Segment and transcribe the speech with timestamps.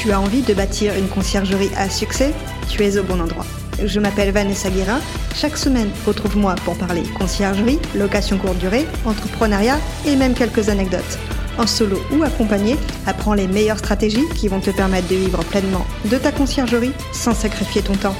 [0.00, 2.32] Tu as envie de bâtir une conciergerie à succès
[2.70, 3.44] Tu es au bon endroit.
[3.84, 4.98] Je m'appelle Vanessa Guérin.
[5.34, 9.76] Chaque semaine, retrouve-moi pour parler conciergerie, location courte durée, entrepreneuriat
[10.06, 11.18] et même quelques anecdotes.
[11.58, 12.76] En solo ou accompagné,
[13.06, 17.34] apprends les meilleures stratégies qui vont te permettre de vivre pleinement de ta conciergerie sans
[17.34, 18.16] sacrifier ton temps.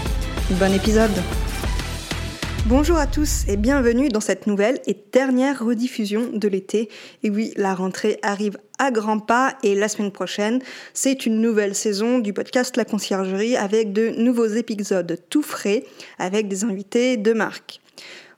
[0.50, 1.16] Bon épisode
[2.66, 6.90] Bonjour à tous et bienvenue dans cette nouvelle et dernière rediffusion de l'été.
[7.22, 10.60] Et oui, la rentrée arrive à grands pas et la semaine prochaine,
[10.94, 15.84] c'est une nouvelle saison du podcast La Conciergerie avec de nouveaux épisodes tout frais
[16.18, 17.80] avec des invités de marque.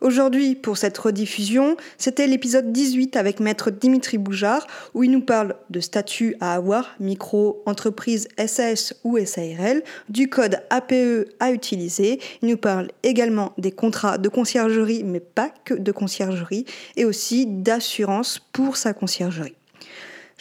[0.00, 5.54] Aujourd'hui, pour cette rediffusion, c'était l'épisode 18 avec maître Dimitri Boujard, où il nous parle
[5.70, 12.18] de statut à avoir, micro, entreprise SAS ou SARL, du code APE à utiliser.
[12.42, 16.64] Il nous parle également des contrats de conciergerie, mais pas que de conciergerie,
[16.96, 19.54] et aussi d'assurance pour sa conciergerie.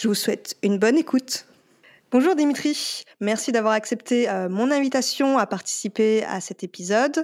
[0.01, 1.45] Je vous souhaite une bonne écoute.
[2.11, 7.23] Bonjour Dimitri, merci d'avoir accepté euh, mon invitation à participer à cet épisode.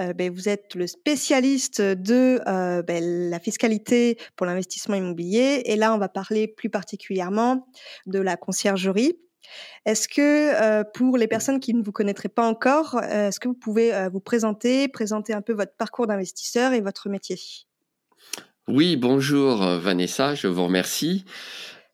[0.00, 5.76] Euh, ben, vous êtes le spécialiste de euh, ben, la fiscalité pour l'investissement immobilier et
[5.76, 7.68] là on va parler plus particulièrement
[8.06, 9.20] de la conciergerie.
[9.84, 13.92] Est-ce que pour les personnes qui ne vous connaîtraient pas encore, est-ce que vous pouvez
[14.12, 17.38] vous présenter, présenter un peu votre parcours d'investisseur et votre métier?
[18.66, 21.24] Oui, bonjour Vanessa, je vous remercie.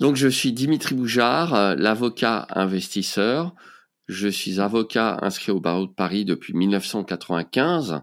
[0.03, 3.55] Donc, je suis Dimitri Boujard, euh, l'avocat investisseur.
[4.09, 8.01] Je suis avocat inscrit au barreau de Paris depuis 1995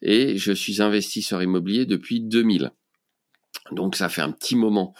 [0.00, 2.70] et je suis investisseur immobilier depuis 2000.
[3.70, 4.94] Donc, ça fait un petit moment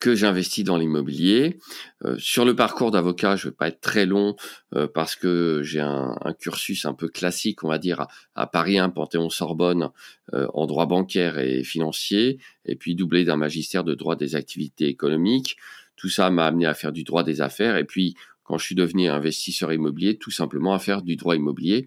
[0.00, 1.58] que j'investis dans l'immobilier.
[2.06, 4.34] Euh, sur le parcours d'avocat, je ne vais pas être très long
[4.74, 8.88] euh, parce que j'ai un, cursus un peu classique, on va dire, à, Paris 1,
[8.88, 9.90] Panthéon-Sorbonne,
[10.32, 15.58] en droit bancaire et financier, et puis doublé d'un magistère de droit des activités économiques.
[15.98, 18.74] Tout ça m'a amené à faire du droit des affaires et puis quand je suis
[18.74, 21.86] devenu investisseur immobilier, tout simplement à faire du droit immobilier.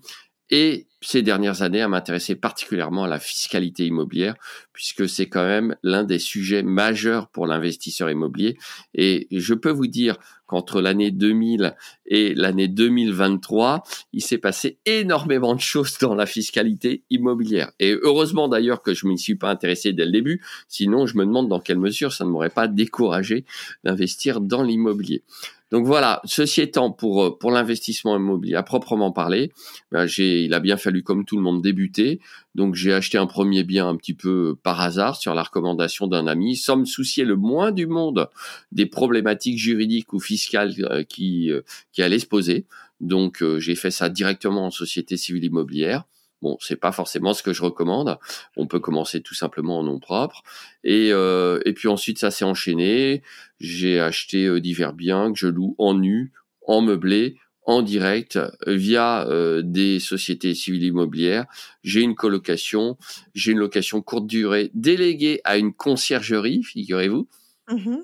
[0.52, 4.36] Et ces dernières années à m'intéresser particulièrement à la fiscalité immobilière,
[4.72, 8.58] puisque c'est quand même l'un des sujets majeurs pour l'investisseur immobilier.
[8.94, 11.76] Et je peux vous dire qu'entre l'année 2000
[12.06, 17.72] et l'année 2023, il s'est passé énormément de choses dans la fiscalité immobilière.
[17.80, 21.18] Et heureusement d'ailleurs que je ne m'y suis pas intéressé dès le début, sinon je
[21.18, 23.46] me demande dans quelle mesure ça ne m'aurait pas découragé
[23.84, 25.24] d'investir dans l'immobilier.
[25.72, 29.52] Donc voilà, ceci étant, pour, euh, pour l'investissement immobilier à proprement parler,
[29.92, 32.20] ben il a bien fallu, comme tout le monde, débuter.
[32.56, 36.28] Donc j'ai acheté un premier bien un petit peu par hasard sur la recommandation d'un
[36.28, 38.30] ami, sans me soucier le moins du monde
[38.74, 41.62] des problématiques juridiques ou fiscales euh, qui, euh,
[41.94, 42.66] qui allaient se poser.
[43.00, 46.04] Donc j'ai fait ça directement en société civile immobilière.
[46.42, 48.18] Bon, c'est pas forcément ce que je recommande.
[48.58, 50.42] On peut commencer tout simplement en nom propre.
[50.84, 53.22] Et, euh, et puis ensuite, ça s'est enchaîné.
[53.60, 56.32] J'ai acheté euh, divers biens que je loue en nu,
[56.66, 61.46] en meublé, en direct, via euh, des sociétés civiles immobilières.
[61.84, 62.98] J'ai une colocation,
[63.36, 67.28] j'ai une location courte durée déléguée à une conciergerie, figurez-vous.
[67.70, 67.98] Mmh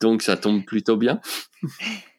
[0.00, 1.20] Donc ça tombe plutôt bien.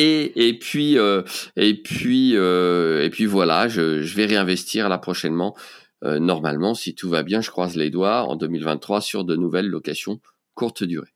[0.00, 1.22] Et, et puis euh,
[1.56, 5.56] et puis euh, et puis voilà, je, je, vais réinvestir là prochainement.
[6.04, 9.66] Euh, normalement, si tout va bien, je croise les doigts en 2023 sur de nouvelles
[9.66, 10.20] locations
[10.54, 11.12] courte durée.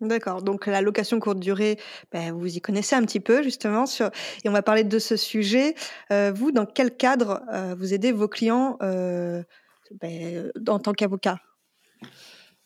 [0.00, 0.42] D'accord.
[0.42, 1.76] Donc la location courte durée,
[2.12, 4.10] ben, vous y connaissez un petit peu justement sur
[4.44, 5.74] et on va parler de ce sujet.
[6.10, 7.42] vous, dans quel cadre
[7.76, 11.40] vous aidez vos clients ben, en tant qu'avocat?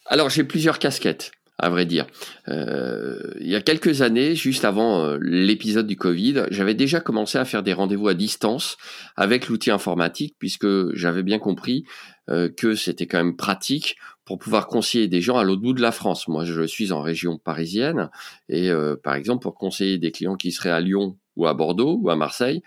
[0.04, 1.30] Alors j'ai plusieurs casquettes
[1.60, 2.06] à vrai dire.
[2.48, 7.38] Euh, il y a quelques années, juste avant euh, l'épisode du Covid, j'avais déjà commencé
[7.38, 8.76] à faire des rendez-vous à distance
[9.16, 11.84] avec l'outil informatique, puisque j'avais bien compris
[12.30, 15.82] euh, que c'était quand même pratique pour pouvoir conseiller des gens à l'autre bout de
[15.82, 16.28] la France.
[16.28, 18.10] Moi, je suis en région parisienne,
[18.48, 18.70] et
[19.02, 22.16] par exemple, pour conseiller des clients qui seraient à Lyon ou à Bordeaux ou à
[22.16, 22.62] Marseille,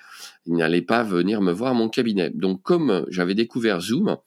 [0.46, 2.32] ils n'allaient pas venir me voir à mon cabinet.
[2.32, 4.18] Donc, comme j'avais découvert Zoom,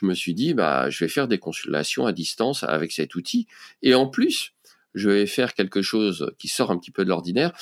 [0.00, 3.46] je me suis dit, bah, je vais faire des consultations à distance avec cet outil.
[3.82, 4.52] Et en plus,
[4.94, 7.52] je vais faire quelque chose qui sort un petit peu de l'ordinaire.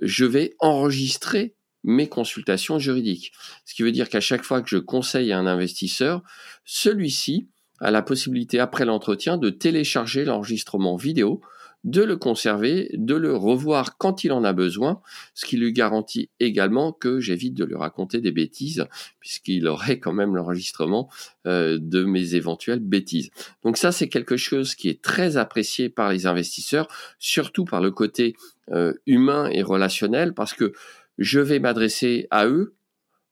[0.00, 3.32] Je vais enregistrer mes consultations juridiques.
[3.66, 6.22] Ce qui veut dire qu'à chaque fois que je conseille un investisseur,
[6.64, 7.48] celui-ci
[7.80, 11.42] a la possibilité, après l'entretien, de télécharger l'enregistrement vidéo
[11.84, 15.00] de le conserver, de le revoir quand il en a besoin,
[15.34, 18.86] ce qui lui garantit également que j'évite de lui raconter des bêtises,
[19.20, 21.10] puisqu'il aurait quand même l'enregistrement
[21.46, 23.30] euh, de mes éventuelles bêtises.
[23.62, 26.88] Donc ça, c'est quelque chose qui est très apprécié par les investisseurs,
[27.18, 28.34] surtout par le côté
[28.70, 30.72] euh, humain et relationnel, parce que
[31.18, 32.74] je vais m'adresser à eux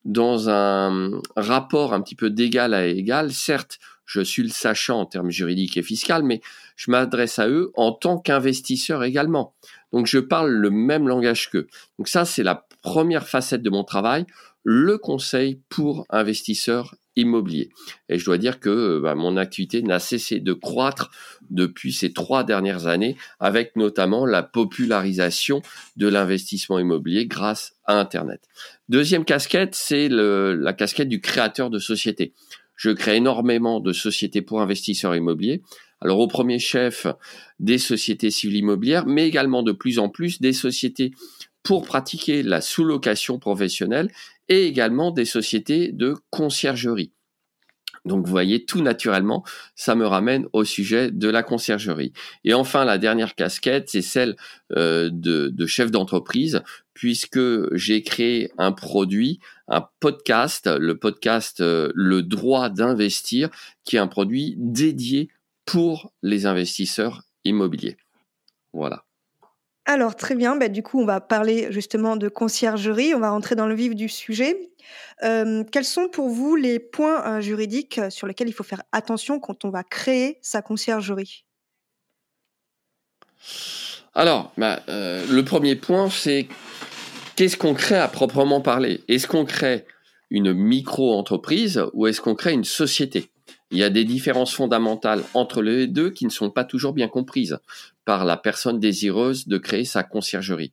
[0.05, 3.33] dans un rapport un petit peu d'égal à égal.
[3.33, 6.41] Certes, je suis le sachant en termes juridiques et fiscaux, mais
[6.77, 9.55] je m'adresse à eux en tant qu'investisseur également.
[9.93, 11.67] Donc je parle le même langage qu'eux.
[11.99, 14.27] Donc ça, c'est la première facette de mon travail,
[14.65, 17.71] le conseil pour investisseurs immobiliers.
[18.09, 21.11] Et je dois dire que bah, mon activité n'a cessé de croître
[21.51, 25.63] depuis ces trois dernières années, avec notamment la popularisation
[25.97, 28.43] de l'investissement immobilier grâce à Internet.
[28.89, 32.33] Deuxième casquette, c'est la casquette du créateur de société.
[32.77, 35.63] Je crée énormément de sociétés pour investisseurs immobiliers.
[36.03, 37.07] Alors au premier chef,
[37.61, 41.13] des sociétés civiles immobilières, mais également de plus en plus des sociétés
[41.63, 44.11] pour pratiquer la sous-location professionnelle
[44.49, 47.13] et également des sociétés de conciergerie.
[48.05, 49.45] Donc vous voyez, tout naturellement,
[49.77, 52.13] ça me ramène au sujet de la conciergerie.
[52.43, 54.35] Et enfin, la dernière casquette, c'est celle
[54.77, 56.63] euh, de, chef d'entreprise,
[56.95, 57.39] puisque
[57.77, 59.39] j'ai créé un produit,
[59.69, 63.51] un podcast, le podcast euh, Le droit d'investir,
[63.85, 65.29] qui est un produit dédié
[65.65, 67.97] pour les investisseurs immobiliers.
[68.73, 69.05] Voilà.
[69.85, 73.57] Alors très bien, bah, du coup on va parler justement de conciergerie, on va rentrer
[73.57, 74.71] dans le vif du sujet.
[75.21, 79.71] quels sont pour vous les points juridiques sur lesquels il faut faire attention quand on
[79.71, 81.45] va créer sa conciergerie?
[84.15, 86.47] Alors, bah, le premier point c'est
[87.35, 89.03] qu'est-ce qu'on crée à proprement parler?
[89.09, 89.85] Est-ce qu'on crée
[90.31, 93.32] une micro-entreprise ou est-ce qu'on crée une société?
[93.73, 97.09] Il y a des différences fondamentales entre les deux qui ne sont pas toujours bien
[97.09, 97.59] comprises
[98.05, 100.73] par la personne désireuse de créer sa conciergerie.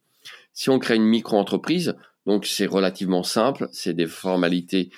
[0.54, 4.92] Si on crée une micro-entreprise, donc c'est relativement simple, c'est des formalités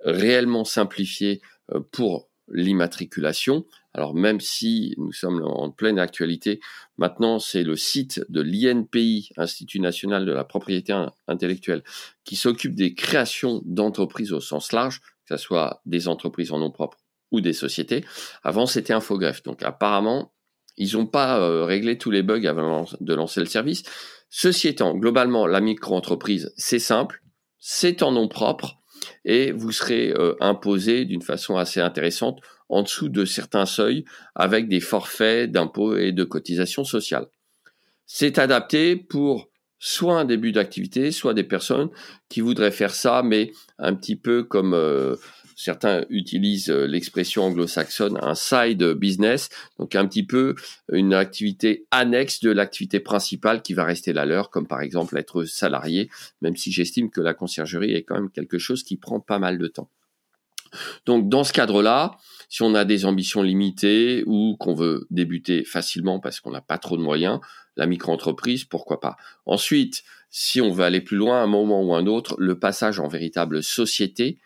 [0.00, 1.40] réellement simplifiées
[1.72, 3.64] euh, pour l'immatriculation.
[3.94, 6.60] Alors même si nous sommes en pleine actualité,
[6.98, 10.92] maintenant c'est le site de l'INPI, Institut national de la propriété
[11.28, 11.84] intellectuelle,
[12.24, 16.72] qui s'occupe des créations d'entreprises au sens large, que ce soit des entreprises en nom
[16.72, 17.03] propre
[17.40, 18.04] des sociétés.
[18.42, 19.42] Avant, c'était Infogreffe.
[19.42, 20.32] Donc apparemment,
[20.76, 23.82] ils n'ont pas euh, réglé tous les bugs avant de lancer le service.
[24.30, 27.22] Ceci étant, globalement, la micro-entreprise, c'est simple,
[27.58, 28.78] c'est en nom propre
[29.24, 34.04] et vous serez euh, imposé d'une façon assez intéressante en dessous de certains seuils
[34.34, 37.26] avec des forfaits d'impôts et de cotisations sociales.
[38.06, 41.90] C'est adapté pour soit un début d'activité, soit des personnes
[42.28, 45.16] qui voudraient faire ça, mais un petit peu comme euh,
[45.56, 49.48] certains utilisent euh, l'expression anglo-saxonne un side business,
[49.78, 50.54] donc un petit peu
[50.92, 55.44] une activité annexe de l'activité principale qui va rester la leur, comme par exemple être
[55.44, 56.10] salarié,
[56.42, 59.58] même si j'estime que la conciergerie est quand même quelque chose qui prend pas mal
[59.58, 59.90] de temps.
[61.06, 62.16] Donc dans ce cadre-là,
[62.48, 66.78] si on a des ambitions limitées ou qu'on veut débuter facilement parce qu'on n'a pas
[66.78, 67.40] trop de moyens,
[67.76, 69.16] la micro-entreprise, pourquoi pas.
[69.46, 72.98] Ensuite, si on veut aller plus loin, à un moment ou un autre, le passage
[73.00, 74.38] en véritable société,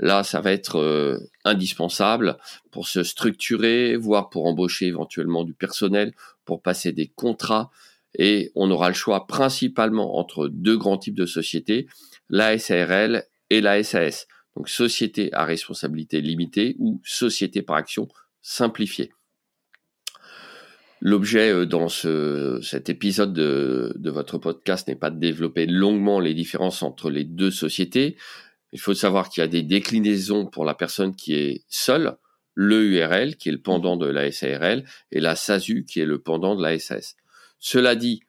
[0.00, 2.36] Là, ça va être euh, indispensable
[2.72, 6.12] pour se structurer, voire pour embaucher éventuellement du personnel,
[6.44, 7.70] pour passer des contrats.
[8.18, 11.86] Et on aura le choix principalement entre deux grands types de sociétés,
[12.28, 14.26] la SARL et la SAS.
[14.56, 18.08] Donc société à responsabilité limitée ou société par action
[18.40, 19.12] simplifiée.
[21.00, 26.18] L'objet euh, dans ce, cet épisode de, de votre podcast n'est pas de développer longuement
[26.18, 28.16] les différences entre les deux sociétés,
[28.74, 32.16] il faut savoir qu'il y a des déclinaisons pour la personne qui est seule,
[32.54, 36.18] le URL qui est le pendant de la SARL et la SASU qui est le
[36.18, 37.14] pendant de la SAS.
[37.60, 38.20] Cela dit,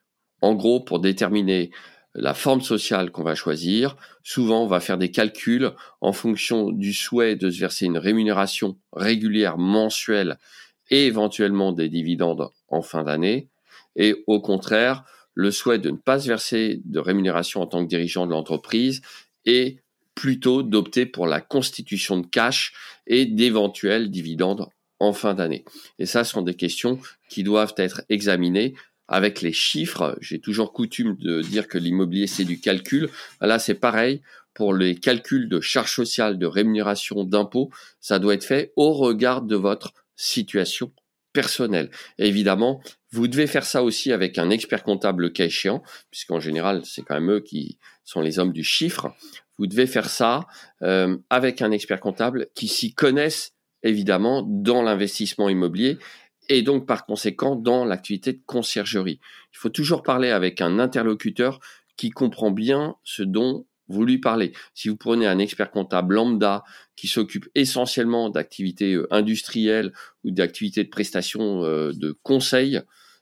[0.41, 1.71] en gros, pour déterminer
[2.13, 6.93] la forme sociale qu'on va choisir, souvent on va faire des calculs en fonction du
[6.93, 10.37] souhait de se verser une rémunération régulière mensuelle
[10.91, 13.49] et éventuellement des dividendes en fin d'année,
[13.95, 17.89] et au contraire, le souhait de ne pas se verser de rémunération en tant que
[17.89, 19.01] dirigeant de l'entreprise
[19.45, 19.79] et
[20.15, 22.73] plutôt d'opter pour la constitution de cash
[23.05, 24.67] et d'éventuels dividendes
[24.99, 25.65] en fin d'année.
[25.99, 28.73] Et ça, ce sont des questions qui doivent être examinées
[29.07, 30.17] avec les chiffres.
[30.21, 33.09] J'ai toujours coutume de dire que l'immobilier, c'est du calcul.
[33.41, 34.21] Là, c'est pareil.
[34.53, 37.69] Pour les calculs de charges sociales, de rémunération, d'impôts,
[37.99, 40.93] ça doit être fait au regard de votre situation
[41.33, 41.91] personnelle.
[42.17, 42.81] évidemment,
[43.11, 47.01] vous devez faire ça aussi avec un expert comptable le cas échéant, puisqu'en général, c'est
[47.01, 49.13] quand même eux qui sont les hommes du chiffre
[49.57, 50.41] vous devez faire ça
[50.81, 55.97] euh, avec un expert comptable qui s'y connaisse évidemment dans l'investissement immobilier
[56.49, 59.19] et donc par conséquent dans l'activité de conciergerie.
[59.53, 61.59] Il faut toujours parler avec un interlocuteur
[61.97, 64.51] qui comprend bien ce dont vous lui parlez.
[64.73, 66.63] Si vous prenez un expert comptable lambda
[66.95, 69.93] qui s'occupe essentiellement d'activités euh, industrielles
[70.23, 72.81] ou d'activités de prestation euh, de conseil,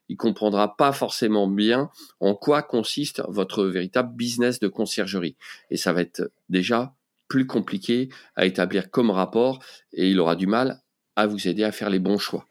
[0.10, 5.38] il comprendra pas forcément bien en quoi consiste votre véritable business de conciergerie.
[5.70, 6.96] Et ça va être déjà
[7.28, 9.60] plus compliqué à établir comme rapport
[9.94, 10.82] et il aura du mal
[11.16, 12.46] à vous aider à faire les bons choix.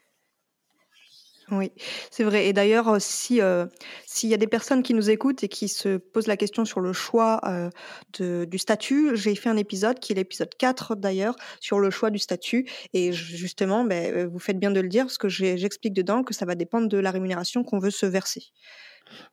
[1.53, 1.71] Oui,
[2.11, 2.47] c'est vrai.
[2.47, 2.99] Et d'ailleurs, euh,
[3.33, 3.67] euh,
[4.07, 6.81] s'il y a des personnes qui nous écoutent et qui se posent la question sur
[6.81, 11.79] le choix euh, du statut, j'ai fait un épisode qui est l'épisode 4 d'ailleurs sur
[11.79, 12.67] le choix du statut.
[12.95, 16.47] Et justement, ben, vous faites bien de le dire parce que j'explique dedans que ça
[16.47, 18.45] va dépendre de la rémunération qu'on veut se verser.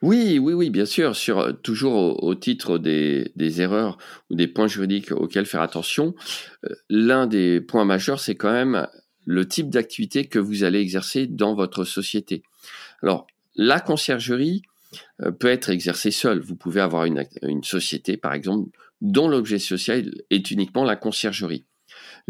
[0.01, 1.15] Oui, oui, oui, bien sûr.
[1.15, 3.97] Sur toujours au, titre des, erreurs
[4.29, 6.15] ou des points juridiques auxquels faire attention,
[6.89, 8.87] l'un des points majeurs, c'est quand même
[9.29, 12.41] le type d'activité que vous allez exercer dans votre société.
[13.03, 14.63] Alors, la conciergerie
[15.21, 16.39] euh, peut être exercée seule.
[16.39, 21.63] Vous pouvez avoir une, une société, par exemple, dont l'objet social est uniquement la conciergerie.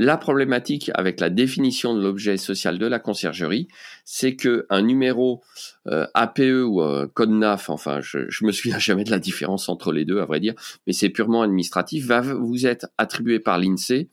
[0.01, 3.67] La problématique avec la définition de l'objet social de la conciergerie,
[4.05, 5.43] c'est que un numéro
[5.87, 6.81] euh, APE ou
[7.13, 10.25] code NAF, enfin, je, je me souviens jamais de la différence entre les deux, à
[10.25, 10.53] vrai dire,
[10.87, 14.07] mais c'est purement administratif, va vous être attribué par l'INSEE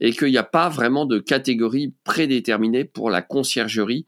[0.00, 4.04] et qu'il n'y a pas vraiment de catégorie prédéterminée pour la conciergerie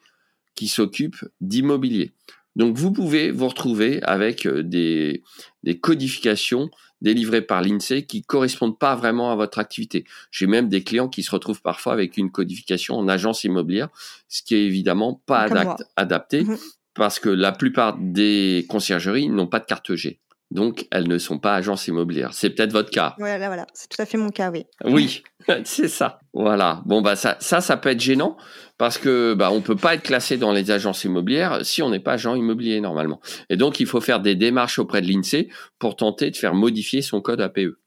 [0.55, 2.13] qui s'occupe d'immobilier.
[2.57, 5.23] Donc vous pouvez vous retrouver avec euh, des,
[5.63, 6.71] des codifications
[7.03, 10.05] délivrés par l'INSEE qui correspondent pas vraiment à votre activité.
[10.31, 13.89] J'ai même des clients qui se retrouvent parfois avec une codification en agence immobilière,
[14.29, 15.49] ce qui est évidemment pas
[15.97, 16.57] adapté mhm.
[16.95, 20.21] parce que la plupart des conciergeries n'ont pas de carte G.
[20.53, 22.35] Donc, elles ne sont pas agences immobilières.
[22.35, 23.15] C'est peut-être votre cas.
[23.19, 23.67] Voilà, voilà.
[23.73, 24.67] C'est tout à fait mon cas, oui.
[24.85, 25.23] Oui,
[25.65, 26.21] c'est ça.
[26.35, 26.83] Voilà.
[26.85, 28.37] Bon, bah, ça, ça, ça peut être gênant
[28.77, 32.01] parce que, bah, on peut pas être classé dans les agences immobilières si on n'est
[32.01, 33.21] pas agent immobilier normalement.
[33.49, 37.01] Et donc, il faut faire des démarches auprès de l'INSEE pour tenter de faire modifier
[37.01, 37.79] son code APE.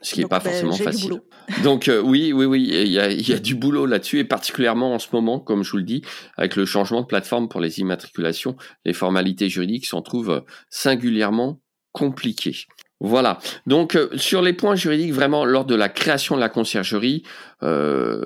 [0.00, 1.20] Ce qui n'est pas bah, forcément facile.
[1.62, 4.24] Donc euh, oui, oui, oui, il y a, il y a du boulot là-dessus et
[4.24, 6.02] particulièrement en ce moment, comme je vous le dis,
[6.36, 11.61] avec le changement de plateforme pour les immatriculations, les formalités juridiques s'en trouvent singulièrement
[11.92, 12.66] compliqué.
[13.04, 13.40] Voilà.
[13.66, 17.24] Donc euh, sur les points juridiques, vraiment lors de la création de la conciergerie,
[17.64, 18.24] euh,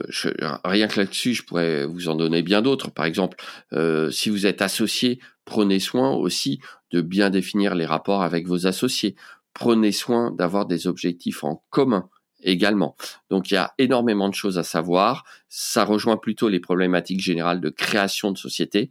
[0.67, 2.91] rien que là-dessus, je pourrais vous en donner bien d'autres.
[2.91, 3.39] Par exemple,
[3.73, 8.67] euh, si vous êtes associé, prenez soin aussi de bien définir les rapports avec vos
[8.67, 9.17] associés.
[9.55, 12.11] Prenez soin d'avoir des objectifs en commun
[12.43, 12.97] également.
[13.31, 15.25] Donc il y a énormément de choses à savoir.
[15.49, 18.91] Ça rejoint plutôt les problématiques générales de création de société.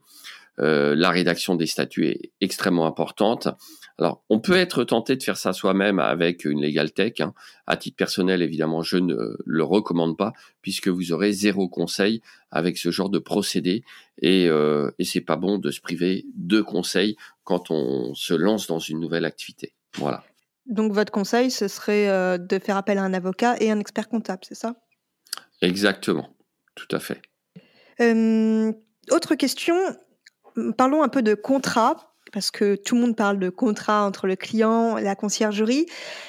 [0.58, 3.50] la rédaction des statuts est extrêmement importante.
[3.98, 7.22] Alors, on peut être tenté de faire ça soi-même avec une Legal Tech.
[7.22, 7.34] Hein.
[7.66, 12.22] À titre personnel, évidemment, je ne le recommande pas puisque vous aurez zéro conseil
[12.52, 13.84] avec ce genre de procédé
[14.22, 18.68] et, euh, et c'est pas bon de se priver de conseils quand on se lance
[18.68, 19.74] dans une nouvelle activité.
[19.96, 20.26] Voilà.
[20.66, 24.10] Donc, votre conseil, ce serait euh, de faire appel à un avocat et un expert
[24.10, 24.76] comptable, c'est ça?
[25.62, 26.36] Exactement,
[26.76, 27.22] tout à fait.
[29.10, 29.76] autre question,
[30.76, 34.36] parlons un peu de contrat parce que tout le monde parle de contrat entre le
[34.36, 35.86] client et la conciergerie,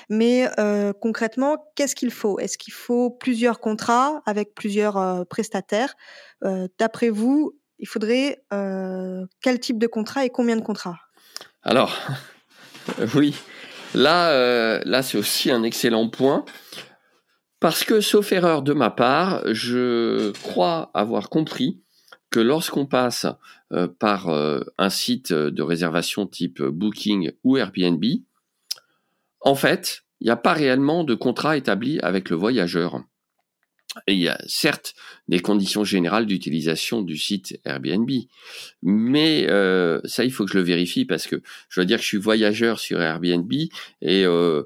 [0.09, 2.39] mais euh, concrètement, qu'est-ce qu'il faut?
[2.39, 5.97] Est-ce qu'il faut plusieurs contrats avec plusieurs euh, prestataires?
[6.45, 8.41] Euh, D'après vous, il faudrait
[9.43, 10.97] quel type de contrat et combien de contrats?
[11.65, 11.99] Alors,
[13.17, 13.35] oui,
[13.93, 16.45] là, là c'est aussi un excellent point.
[17.59, 21.83] Parce que, sauf erreur de ma part, je crois avoir compris
[22.41, 23.27] lorsqu'on passe
[23.73, 28.05] euh, par euh, un site de réservation type Booking ou Airbnb,
[29.41, 33.03] en fait, il n'y a pas réellement de contrat établi avec le voyageur.
[34.09, 34.95] Il y a certes
[35.29, 38.11] des conditions générales d'utilisation du site Airbnb,
[38.83, 42.03] mais euh, ça il faut que je le vérifie parce que je dois dire que
[42.03, 44.65] je suis voyageur sur Airbnb et euh,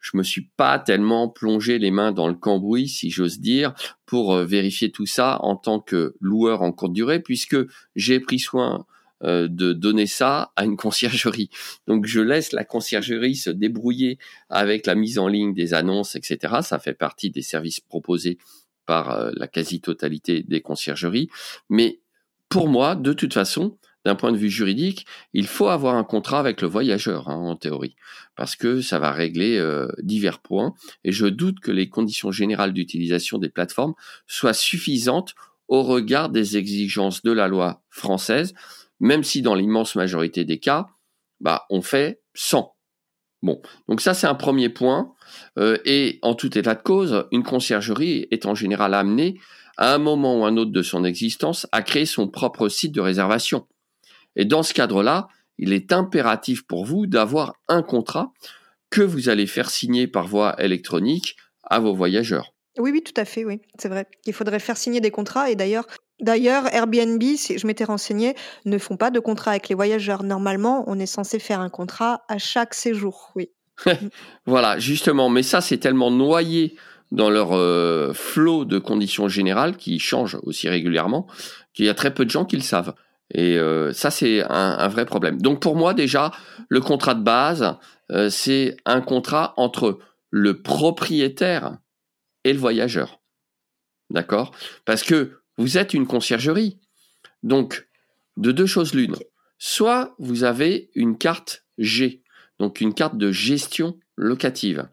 [0.00, 3.72] je me suis pas tellement plongé les mains dans le cambouis si j'ose dire
[4.04, 7.56] pour euh, vérifier tout ça en tant que loueur en courte durée puisque
[7.94, 8.84] j'ai pris soin
[9.24, 11.48] euh, de donner ça à une conciergerie.
[11.86, 14.18] Donc je laisse la conciergerie se débrouiller
[14.50, 16.56] avec la mise en ligne des annonces, etc.
[16.62, 18.38] Ça fait partie des services proposés
[18.86, 21.28] par euh, la quasi-totalité des conciergeries.
[21.68, 22.00] Mais
[22.48, 26.40] pour moi, de toute façon, d'un point de vue juridique, il faut avoir un contrat
[26.40, 27.96] avec le voyageur, hein, en théorie,
[28.36, 30.74] parce que ça va régler euh, divers points.
[31.04, 33.94] Et je doute que les conditions générales d'utilisation des plateformes
[34.26, 35.34] soient suffisantes
[35.68, 38.54] au regard des exigences de la loi française,
[39.00, 40.88] même si dans l'immense majorité des cas,
[41.40, 42.74] bah, on fait 100.
[43.42, 45.14] Bon, donc ça c'est un premier point.
[45.58, 49.40] Euh, et en tout état de cause, une conciergerie est en général amenée,
[49.76, 53.00] à un moment ou un autre de son existence, à créer son propre site de
[53.00, 53.66] réservation.
[54.36, 58.32] Et dans ce cadre-là, il est impératif pour vous d'avoir un contrat
[58.90, 62.54] que vous allez faire signer par voie électronique à vos voyageurs.
[62.78, 64.06] Oui, oui, tout à fait, oui, c'est vrai.
[64.26, 65.86] Il faudrait faire signer des contrats et d'ailleurs,
[66.22, 70.22] d'ailleurs, Airbnb, si je m'étais renseigné, ne font pas de contrat avec les voyageurs.
[70.22, 73.50] Normalement, on est censé faire un contrat à chaque séjour, oui.
[74.46, 76.76] voilà, justement, mais ça, c'est tellement noyé
[77.10, 81.26] dans leur euh, flot de conditions générales qui changent aussi régulièrement,
[81.74, 82.94] qu'il y a très peu de gens qui le savent.
[83.34, 85.40] Et euh, ça, c'est un, vrai problème.
[85.40, 86.32] Donc pour moi, déjà,
[86.68, 87.76] le contrat de base,
[88.10, 89.98] euh, c'est un contrat entre
[90.30, 91.78] le propriétaire
[92.44, 93.20] et le voyageur.
[94.10, 94.52] D'accord?
[94.84, 96.78] Parce que vous êtes une conciergerie.
[97.42, 97.88] Donc,
[98.36, 99.16] de deux choses l'une.
[99.58, 102.22] Soit vous avez une carte G,
[102.58, 104.88] donc une carte de gestion locative.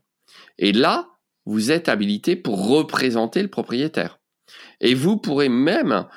[0.57, 1.09] Et là,
[1.45, 4.19] vous êtes habilité pour représenter le propriétaire.
[4.81, 6.07] Et vous pourrez même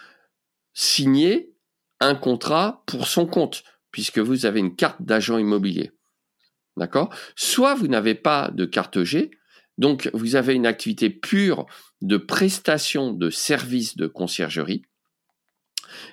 [0.74, 1.54] signer
[2.00, 5.92] un contrat pour son compte, puisque vous avez une carte d'agent immobilier.
[6.76, 7.14] D'accord?
[7.36, 9.30] Soit vous n'avez pas de carte G,
[9.78, 11.66] donc vous avez une activité pure
[12.02, 14.82] de prestation de services de conciergerie.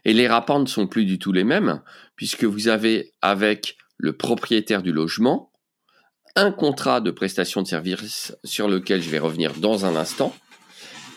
[0.06, 1.82] Et les rapports ne sont plus du tout les mêmes,
[2.16, 5.52] puisque vous avez avec le propriétaire du logement
[6.36, 10.34] un contrat de prestation de services sur lequel je vais revenir dans un instant,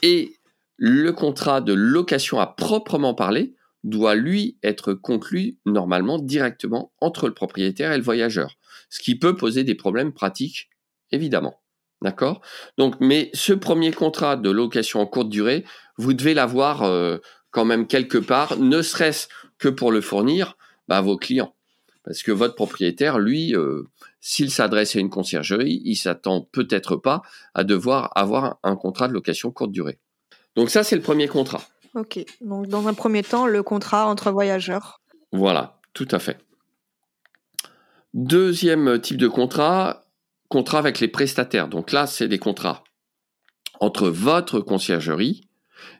[0.02, 0.34] et
[0.76, 7.34] le contrat de location à proprement parler doit lui être conclu normalement directement entre le
[7.34, 8.56] propriétaire et le voyageur,
[8.90, 10.70] ce qui peut poser des problèmes pratiques,
[11.10, 11.61] évidemment.
[12.02, 12.40] D'accord?
[12.78, 15.64] Donc, mais ce premier contrat de location en courte durée,
[15.98, 17.18] vous devez l'avoir euh,
[17.52, 19.28] quand même quelque part, ne serait-ce
[19.58, 20.56] que pour le fournir
[20.88, 21.54] bah, à vos clients.
[22.04, 23.84] Parce que votre propriétaire, lui, euh,
[24.20, 27.22] s'il s'adresse à une conciergerie, il s'attend peut-être pas
[27.54, 29.98] à devoir avoir un contrat de location courte durée.
[30.56, 31.62] Donc ça, c'est le premier contrat.
[31.94, 32.24] Ok.
[32.40, 35.00] Donc dans un premier temps, le contrat entre voyageurs.
[35.30, 36.38] Voilà, tout à fait.
[38.14, 40.01] Deuxième type de contrat,
[40.52, 41.66] contrat avec les prestataires.
[41.66, 42.84] Donc là, c'est des contrats
[43.80, 45.48] entre votre conciergerie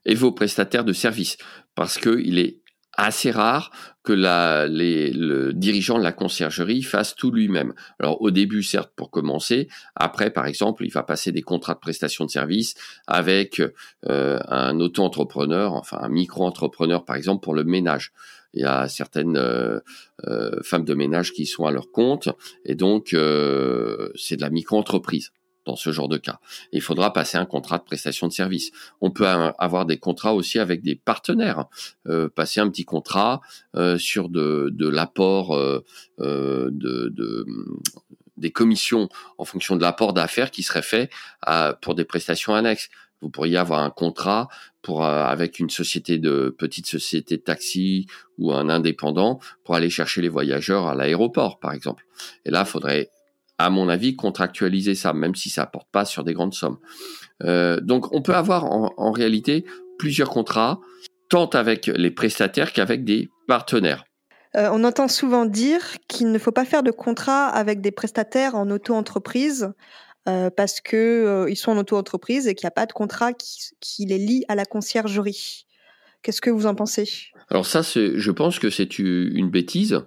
[0.05, 1.39] et vos prestataires de services.
[1.75, 2.61] Parce qu'il est
[2.99, 3.71] assez rare
[4.05, 7.73] que les, le dirigeant de la conciergerie fasse tout lui-même.
[7.99, 9.69] Alors au début, certes, pour commencer.
[9.95, 12.75] Après, par exemple, il va passer des contrats de prestation de services
[13.07, 13.63] avec
[14.11, 18.13] euh, un auto-entrepreneur, enfin un micro-entrepreneur, par exemple, pour le ménage.
[18.55, 19.81] Il y a certaines euh,
[20.27, 22.29] euh, femmes de ménage qui sont à leur compte,
[22.65, 25.33] et donc c'est de la micro-entreprise
[25.65, 26.41] dans ce genre de cas.
[26.73, 28.71] il faudra passer un contrat de prestation de service.
[29.01, 31.67] On peut avoir des contrats aussi avec des partenaires,
[32.09, 33.41] euh, passer un petit contrat
[33.77, 35.85] euh, sur de, de l'apport euh,
[36.21, 37.47] euh de, de,
[38.37, 41.11] des commissions en fonction de l'apport d'affaires qui serait fait
[41.81, 42.89] pour des prestations annexes.
[43.23, 44.49] Vous pourriez avoir un contrat
[44.89, 48.07] euh, avec une société de petite société de taxi
[48.39, 52.05] ou un indépendant pour aller chercher les voyageurs à l'aéroport, par exemple.
[52.45, 53.11] Et là, il faudrait
[53.59, 56.79] à mon avis, contractualiser ça, même si ça porte pas sur des grandes sommes.
[57.45, 59.65] Euh, donc, on peut avoir en, réalité
[59.99, 60.81] plusieurs contrats,
[61.29, 64.05] tant avec les prestataires qu'avec des partenaires.
[64.57, 68.55] Euh, on entend souvent dire qu'il ne faut pas faire de contrat avec des prestataires
[68.55, 69.73] en auto-entreprise
[70.29, 74.19] euh, parce qu'ils sont en auto-entreprise et qu'il n'y a pas de contrat qui, les
[74.19, 75.67] lie à la conciergerie.
[76.23, 77.09] Qu'est-ce que vous en pensez?
[77.51, 80.01] Alors ça, je pense que c'est une bêtise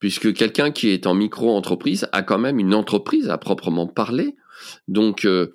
[0.00, 4.34] puisque quelqu'un qui est en micro-entreprise a quand même une entreprise à proprement parler.
[4.88, 5.54] Donc, euh,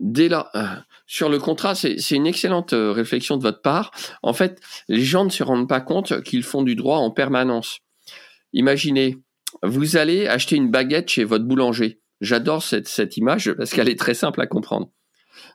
[0.00, 0.66] dès là, euh,
[1.06, 3.92] sur le contrat, c'est une excellente euh, réflexion de votre part.
[4.22, 7.78] En fait, les gens ne se rendent pas compte qu'ils font du droit en permanence.
[8.52, 9.18] Imaginez,
[9.62, 12.00] vous allez acheter une baguette chez votre boulanger.
[12.20, 14.90] J'adore cette, image parce qu'elle est très simple à comprendre.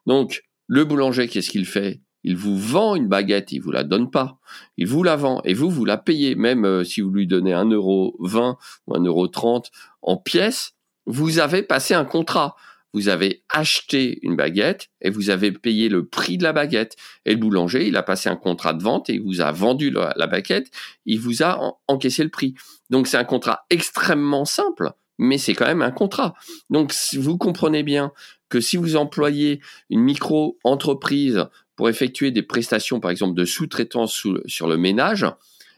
[0.06, 2.02] Donc, le boulanger, qu'est-ce qu'il fait?
[2.24, 4.39] Il vous vend une baguette, il vous la donne pas.
[4.78, 6.36] Il vous la vend et vous, vous la payez.
[6.36, 9.71] Même euh, si vous lui donnez un euro 20 ou un euro 30
[10.04, 10.74] en pièces,
[11.08, 12.56] vous avez passé un contrat.
[12.93, 16.95] Vous avez acheté une baguette et vous avez payé le prix de la baguette.
[17.26, 19.89] Et le boulanger, il a passé un contrat de vente et il vous a vendu
[19.89, 20.69] la baguette.
[21.06, 22.54] Il vous a encaissé le prix.
[22.89, 26.34] Donc c'est un contrat extrêmement simple, mais c'est quand même un contrat.
[26.69, 28.12] Donc vous comprenez bien
[28.50, 31.45] que si vous employez une micro-entreprise
[31.76, 35.26] pour effectuer des prestations, par exemple, de sous-traitance sur le ménage,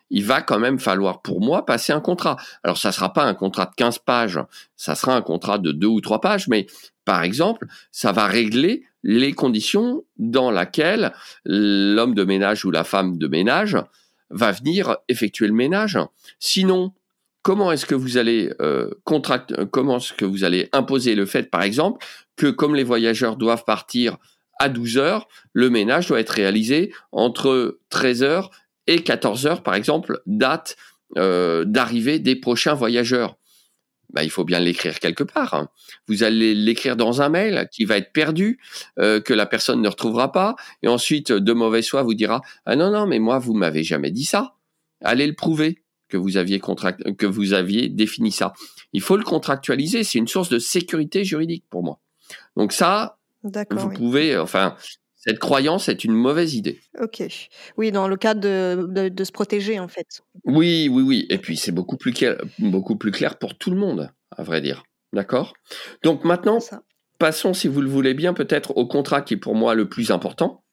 [0.09, 2.37] il va quand même falloir pour moi passer un contrat.
[2.63, 4.39] Alors ça sera pas un contrat de 15 pages,
[4.75, 6.67] ça sera un contrat de deux ou trois pages, mais
[7.05, 11.13] par exemple, ça va régler les conditions dans lesquelles
[11.45, 13.77] l'homme de ménage ou la femme de ménage
[14.29, 15.99] va venir effectuer le ménage.
[16.39, 16.93] Sinon,
[17.43, 21.61] comment est-ce que vous allez euh, comment est-ce que vous allez imposer le fait, par
[21.61, 22.03] exemple,
[22.35, 24.17] que comme les voyageurs doivent partir
[24.59, 28.49] à 12 heures, le ménage doit être réalisé entre 13 heures
[28.87, 30.77] et 14 heures, par exemple, date
[31.17, 33.37] euh, d'arrivée des prochains voyageurs.
[34.13, 35.53] Bah, il faut bien l'écrire quelque part.
[35.53, 35.69] Hein.
[36.07, 38.59] Vous allez l'écrire dans un mail qui va être perdu,
[38.99, 42.75] euh, que la personne ne retrouvera pas, et ensuite, de mauvaise foi, vous dira ah
[42.75, 44.55] non non, mais moi vous m'avez jamais dit ça.
[45.01, 45.82] Allez le prouver
[46.13, 48.53] que vous aviez contract que vous aviez défini ça.
[48.93, 50.03] Il faut le contractualiser.
[50.03, 51.99] C'est une source de sécurité juridique pour moi.
[52.55, 53.17] Donc ça.
[53.43, 53.95] Vous oui.
[53.95, 54.77] pouvez, enfin,
[55.15, 56.79] cette croyance est une mauvaise idée.
[57.01, 57.23] Ok.
[57.77, 60.21] Oui, dans le cadre de, de, de se protéger, en fait.
[60.45, 61.25] Oui, oui, oui.
[61.29, 64.61] Et puis c'est beaucoup plus clair, beaucoup plus clair pour tout le monde, à vrai
[64.61, 64.83] dire.
[65.13, 65.55] D'accord?
[66.03, 66.59] Donc maintenant,
[67.19, 70.11] passons, si vous le voulez bien, peut-être au contrat qui est pour moi le plus
[70.11, 70.63] important.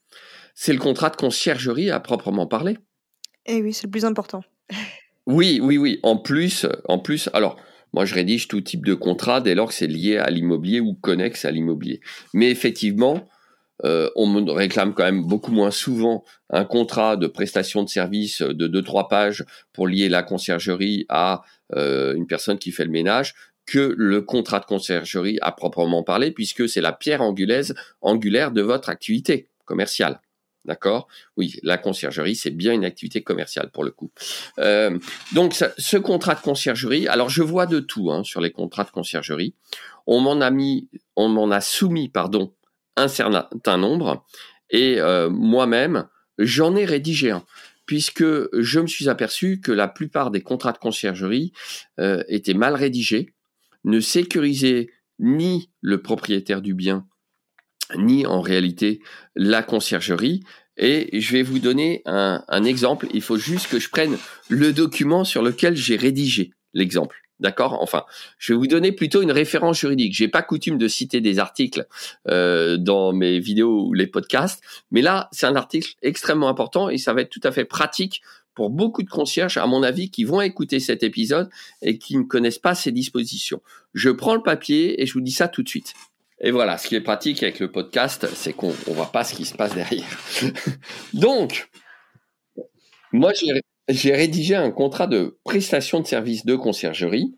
[0.54, 2.78] C'est le contrat de conciergerie à proprement parler.
[3.46, 4.42] Eh oui, c'est le plus important.
[5.26, 6.00] Oui, oui, oui.
[6.02, 7.56] En plus, en plus, alors,
[7.92, 10.94] moi, je rédige tout type de contrat dès lors que c'est lié à l'immobilier ou
[10.94, 12.00] connexe à l'immobilier.
[12.34, 13.28] Mais effectivement,
[13.84, 18.42] euh, on me réclame quand même beaucoup moins souvent un contrat de prestation de service
[18.42, 21.42] de 2-3 pages pour lier la conciergerie à
[21.74, 23.34] euh, une personne qui fait le ménage
[23.66, 28.62] que le contrat de conciergerie à proprement parler, puisque c'est la pierre angulaise, angulaire de
[28.62, 30.20] votre activité commerciale.
[30.66, 31.08] D'accord?
[31.36, 34.10] Oui, la conciergerie, c'est bien une activité commerciale pour le coup.
[34.58, 34.98] Euh,
[35.32, 38.90] donc, ce contrat de conciergerie, alors je vois de tout hein, sur les contrats de
[38.90, 39.54] conciergerie.
[40.06, 42.54] On m'en a mis, on m'en a soumis, pardon,
[42.96, 44.26] un certain nombre,
[44.68, 47.44] et euh, moi-même, j'en ai rédigé un,
[47.86, 51.52] puisque je me suis aperçu que la plupart des contrats de conciergerie
[51.98, 53.34] euh, étaient mal rédigés,
[53.84, 57.06] ne sécurisaient ni le propriétaire du bien,
[57.96, 59.00] ni en réalité
[59.34, 60.42] la conciergerie.
[60.76, 63.06] Et je vais vous donner un, un exemple.
[63.12, 64.16] Il faut juste que je prenne
[64.48, 67.16] le document sur lequel j'ai rédigé l'exemple.
[67.40, 67.78] D'accord?
[67.80, 68.04] Enfin,
[68.38, 70.14] je vais vous donner plutôt une référence juridique.
[70.14, 71.86] J'ai pas coutume de citer des articles
[72.28, 76.98] euh, dans mes vidéos ou les podcasts, mais là, c'est un article extrêmement important et
[76.98, 78.20] ça va être tout à fait pratique
[78.54, 81.48] pour beaucoup de concierges, à mon avis, qui vont écouter cet épisode
[81.80, 83.62] et qui ne connaissent pas ces dispositions.
[83.94, 85.94] Je prends le papier et je vous dis ça tout de suite.
[86.40, 89.34] Et voilà, ce qui est pratique avec le podcast, c'est qu'on ne voit pas ce
[89.34, 90.18] qui se passe derrière.
[91.14, 91.68] Donc,
[93.12, 93.32] moi,
[93.88, 97.34] j'ai rédigé un contrat de prestation de service de conciergerie.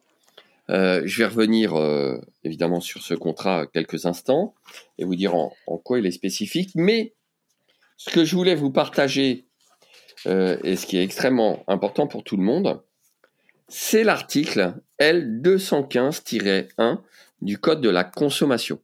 [0.71, 4.55] Euh, je vais revenir euh, évidemment sur ce contrat quelques instants
[4.99, 6.71] et vous dire en, en, quoi il est spécifique.
[6.77, 7.15] Mais
[7.97, 9.49] ce que je voulais vous partager
[10.27, 12.81] euh, et ce qui est extrêmement important pour tout le monde,
[13.67, 17.01] c'est l'article L215-1
[17.41, 18.79] du Code de la consommation.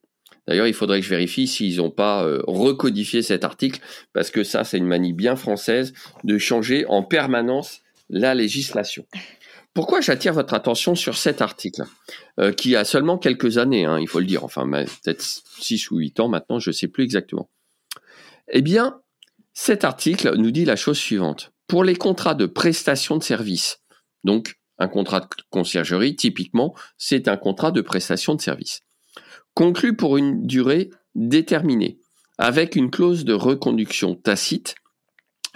[0.49, 3.81] D'ailleurs, il faudrait que je vérifie s'ils n'ont pas euh, recodifié cet article,
[4.15, 5.93] parce que ça, c'est une manie bien française
[6.25, 9.05] de changer en permanence la législation.
[9.75, 11.83] Pourquoi j'attire votre attention sur cet article,
[12.41, 15.99] euh, qui a seulement quelques années, hein, il faut le dire, enfin peut-être 6 ou
[15.99, 17.51] 8 ans maintenant, je ne sais plus exactement.
[18.51, 19.03] Eh bien,
[19.53, 21.53] cet article nous dit la chose suivante.
[21.67, 23.83] Pour les contrats de prestation de service,
[24.25, 28.81] donc un contrat de conciergerie, typiquement, c'est un contrat de prestation de service
[29.59, 31.99] conclu pour une durée déterminée,
[32.38, 34.77] avec une clause de reconduction tacite,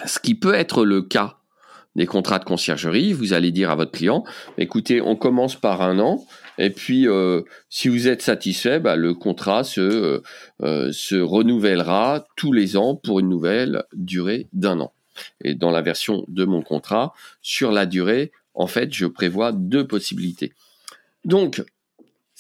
[0.05, 1.39] ce qui peut être le cas
[1.95, 3.13] des contrats de conciergerie.
[3.13, 4.25] Vous allez dire à votre client,
[4.59, 6.27] écoutez, on commence par un an,
[6.59, 10.21] et puis euh, si vous êtes satisfait, bah, le contrat se,
[10.63, 14.93] euh, se renouvellera tous les ans pour une nouvelle durée d'un an.
[15.45, 19.87] Et dans la version de mon contrat, sur la durée, en fait, je prévois deux
[19.87, 20.55] possibilités.
[21.25, 21.63] Donc,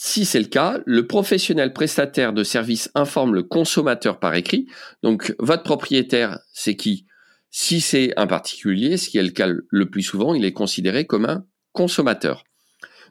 [0.05, 4.67] si c'est le cas, le professionnel prestataire de service informe le consommateur par écrit.
[5.05, 7.07] Donc, votre propriétaire, c'est qui?
[7.51, 11.07] Si c'est un particulier, ce qui est le cas le plus souvent, il est considéré
[11.07, 12.43] comme un consommateur.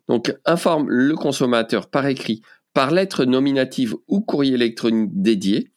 [0.09, 2.41] Donc, informe le consommateur par écrit,
[2.73, 5.71] par lettre nominative ou courrier électronique dédié,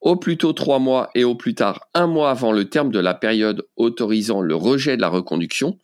[0.00, 2.98] au plus tôt trois mois et au plus tard un mois avant le terme de
[2.98, 5.78] la période autorisant le rejet de la reconduction,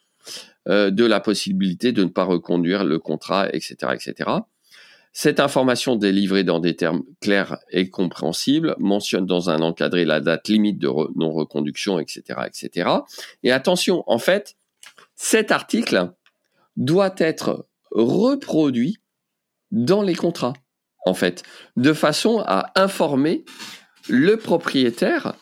[0.69, 4.31] euh, de la possibilité de ne pas reconduire le contrat, etc., etc.
[5.17, 10.49] Cette information délivrée dans des termes clairs et compréhensibles mentionne dans un encadré la date
[10.49, 12.41] limite de re non-reconduction, etc..
[13.45, 14.57] Et attention, en fait,
[15.15, 16.11] cet article
[16.77, 18.99] doit être reproduit
[19.71, 20.55] dans les contrats,
[21.07, 21.45] en fait,
[21.77, 23.45] de façon à informer
[24.09, 25.35] le propriétaire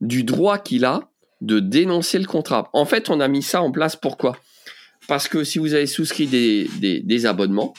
[0.00, 1.10] du droit qu'il a
[1.40, 2.70] de dénoncer le contrat.
[2.72, 3.96] En fait, on a mis ça en place.
[3.96, 4.38] Pourquoi?
[5.08, 7.74] Parce que si vous avez souscrit des abonnements,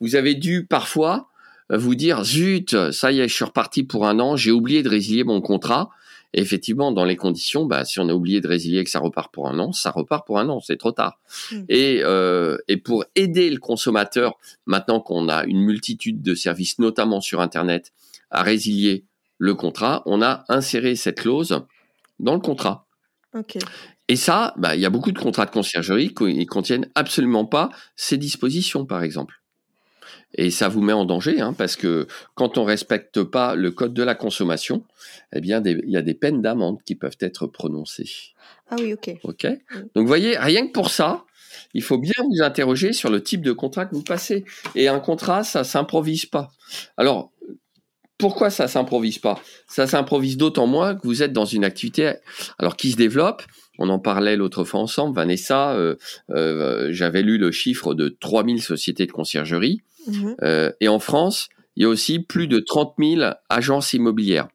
[0.00, 1.28] vous avez dû parfois
[1.70, 4.88] vous dire zut, ça y est, je suis reparti pour un an, j'ai oublié de
[4.88, 5.90] résilier mon contrat.
[6.34, 9.00] Et effectivement, dans les conditions, bah, si on a oublié de résilier et que ça
[9.00, 11.18] repart pour un an, ça repart pour un an, c'est trop tard.
[11.50, 11.56] Mmh.
[11.70, 17.22] Et, euh, et pour aider le consommateur, maintenant qu'on a une multitude de services, notamment
[17.22, 17.92] sur Internet,
[18.30, 19.04] à résilier
[19.38, 21.62] le contrat, on a inséré cette clause
[22.18, 22.86] dans le contrat.
[23.34, 23.60] Okay.
[24.08, 27.44] Et ça, bah, il y a beaucoup de contrats de conciergerie qui ne contiennent absolument
[27.44, 29.40] pas ces dispositions, par exemple.
[30.34, 33.94] Et ça vous met en danger, hein, parce que quand on respecte pas le code
[33.94, 34.84] de la consommation,
[35.32, 38.10] eh bien, il y a des peines d'amende qui peuvent être prononcées.
[38.70, 39.16] Ah oui, ok.
[39.24, 39.46] Ok.
[39.46, 41.24] Donc, vous voyez, rien que pour ça,
[41.74, 44.44] il faut bien vous interroger sur le type de contrat que vous passez.
[44.74, 46.50] Et un contrat, ça s'improvise pas.
[46.96, 47.32] Alors,
[48.18, 49.40] pourquoi ça s'improvise pas?
[49.68, 52.14] Ça s'improvise d'autant moins que vous êtes dans une activité
[52.58, 53.42] alors qui se développe.
[53.78, 55.72] On en parlait l'autre fois ensemble, Vanessa.
[55.74, 55.94] Euh,
[56.30, 59.82] euh, J'avais lu le chiffre de 3000 sociétés de conciergerie.
[60.06, 60.36] Mhm.
[60.42, 64.48] Euh, et en France, il y a aussi plus de 30 000 agences immobilières.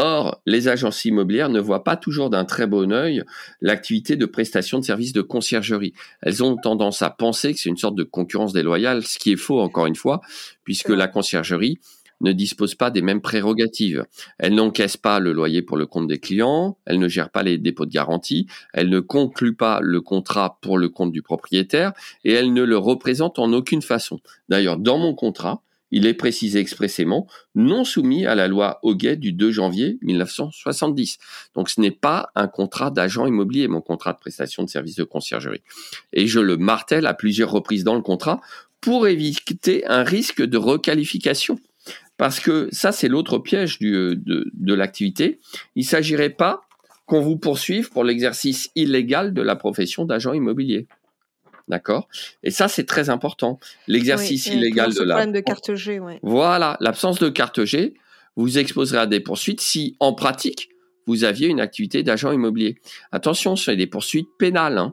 [0.00, 3.24] Or, les agences immobilières ne voient pas toujours d'un très bon œil
[3.60, 5.92] l'activité de prestation de services de conciergerie.
[6.22, 9.36] Elles ont tendance à penser que c'est une sorte de concurrence déloyale, ce qui est
[9.36, 10.20] faux encore une fois,
[10.62, 11.80] puisque la conciergerie
[12.20, 14.04] ne dispose pas des mêmes prérogatives.
[14.38, 17.58] Elle n'encaisse pas le loyer pour le compte des clients, elle ne gère pas les
[17.58, 21.92] dépôts de garantie, elle ne conclut pas le contrat pour le compte du propriétaire
[22.24, 24.20] et elle ne le représente en aucune façon.
[24.48, 29.32] D'ailleurs, dans mon contrat, il est précisé expressément non soumis à la loi Hoguet du
[29.32, 31.18] 2 janvier 1970.
[31.54, 35.04] Donc ce n'est pas un contrat d'agent immobilier, mon contrat de prestation de services de
[35.04, 35.62] conciergerie.
[36.12, 38.40] Et je le martèle à plusieurs reprises dans le contrat
[38.80, 41.58] pour éviter un risque de requalification.
[42.18, 44.20] Parce que ça, c'est l'autre piège de,
[44.52, 45.38] de l'activité.
[45.76, 46.60] Il ne s'agirait pas
[47.06, 50.86] qu'on vous poursuive pour l'exercice illégal de la profession d'agent immobilier.
[51.68, 52.08] D'accord?
[52.42, 53.60] Et ça, c'est très important.
[53.86, 55.26] L'exercice illégal de la...
[55.26, 56.18] de carte G, ouais.
[56.22, 57.94] Voilà, l'absence de carte G
[58.36, 60.70] vous exposerait à des poursuites si, en pratique,
[61.06, 62.78] vous aviez une activité d'agent immobilier.
[63.12, 64.78] Attention, ce sont des poursuites pénales.
[64.78, 64.92] Hein.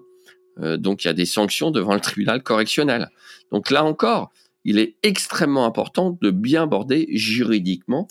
[0.61, 3.09] Euh, donc, il y a des sanctions devant le tribunal correctionnel.
[3.51, 4.31] Donc là encore,
[4.65, 8.07] il est extrêmement important de bien border juridiquement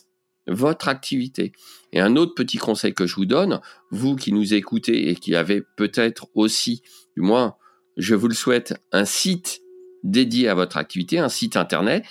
[0.47, 1.53] votre activité.
[1.93, 5.35] Et un autre petit conseil que je vous donne, vous qui nous écoutez et qui
[5.35, 6.83] avez peut-être aussi,
[7.17, 7.57] du moins,
[7.97, 9.61] je vous le souhaite, un site
[10.03, 12.05] dédié à votre activité, un site internet,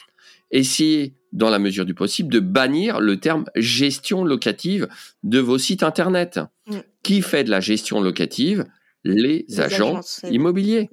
[0.51, 4.87] essayez, dans la mesure du possible, de bannir le terme gestion locative
[5.23, 6.39] de vos sites internet.
[6.67, 6.77] Mm.
[7.01, 8.65] Qui fait de la gestion locative?
[9.03, 10.89] Les, agents immobiliers.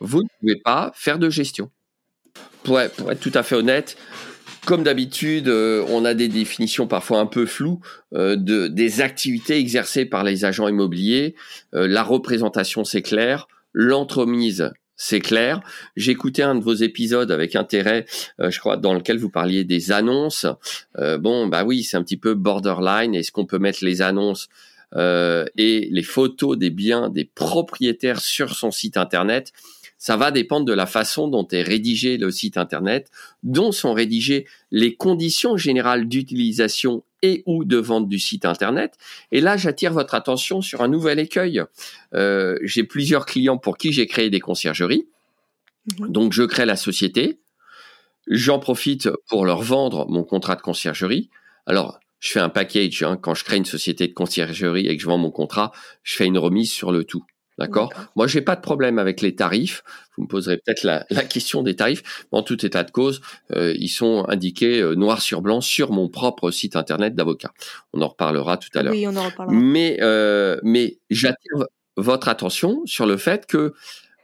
[0.00, 1.70] Vous ne pouvez pas faire de gestion
[2.62, 3.96] pour, être tout à fait honnête,
[4.66, 7.80] comme d'habitude, euh, on a des définitions parfois un peu floues
[8.14, 11.36] euh, de, des activités exercées par les agents immobiliers.
[11.74, 13.46] Euh, la représentation, c'est clair.
[13.72, 15.60] L'entremise, c'est clair.
[15.94, 18.06] J'ai écouté un de vos épisodes avec intérêt,
[18.38, 20.46] je crois, dans lequel vous parliez des annonces.
[20.96, 23.14] bon, bah oui, c'est un petit peu borderline.
[23.14, 24.48] Est-ce qu'on peut mettre les annonces
[24.96, 29.52] et les photos des biens des propriétaires sur son site internet?
[29.98, 33.10] Ça va dépendre de la façon dont est rédigé le site Internet,
[33.42, 38.94] dont sont rédigées les conditions générales d'utilisation et ou de vente du site Internet.
[39.32, 41.62] Et là, j'attire votre attention sur un nouvel écueil.
[42.14, 45.06] Euh, j'ai plusieurs clients pour qui j'ai créé des conciergeries.
[45.98, 46.12] Mhm.
[46.12, 47.40] Donc, je crée la société.
[48.26, 51.30] J'en profite pour leur vendre mon contrat de conciergerie.
[51.64, 53.02] Alors, je fais un package.
[53.02, 53.16] Hein.
[53.16, 56.26] Quand je crée une société de conciergerie et que je vends mon contrat, je fais
[56.26, 57.24] une remise sur le tout.
[57.58, 59.82] D'accord Moi, j'ai pas de problème avec les tarifs.
[60.16, 62.26] Vous me poserez peut-être la, question des tarifs.
[62.32, 63.20] En tout état de cause,
[63.54, 67.52] euh, ils sont indiqués euh, noir sur blanc sur mon propre site internet d'avocat.
[67.92, 68.92] On en reparlera tout à l'heure.
[68.92, 69.56] Oui, on en reparlera.
[69.56, 71.64] Mais, euh, mais j'attire
[71.96, 73.72] votre attention sur le fait que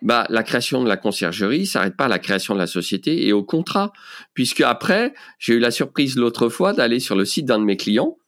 [0.03, 3.33] bah, la création de la conciergerie s'arrête pas à la création de la société et
[3.33, 3.92] au contrat.
[4.35, 7.77] Puisque après, j'ai eu la surprise l'autre fois d'aller sur le site d'un de mes
[7.77, 8.18] clients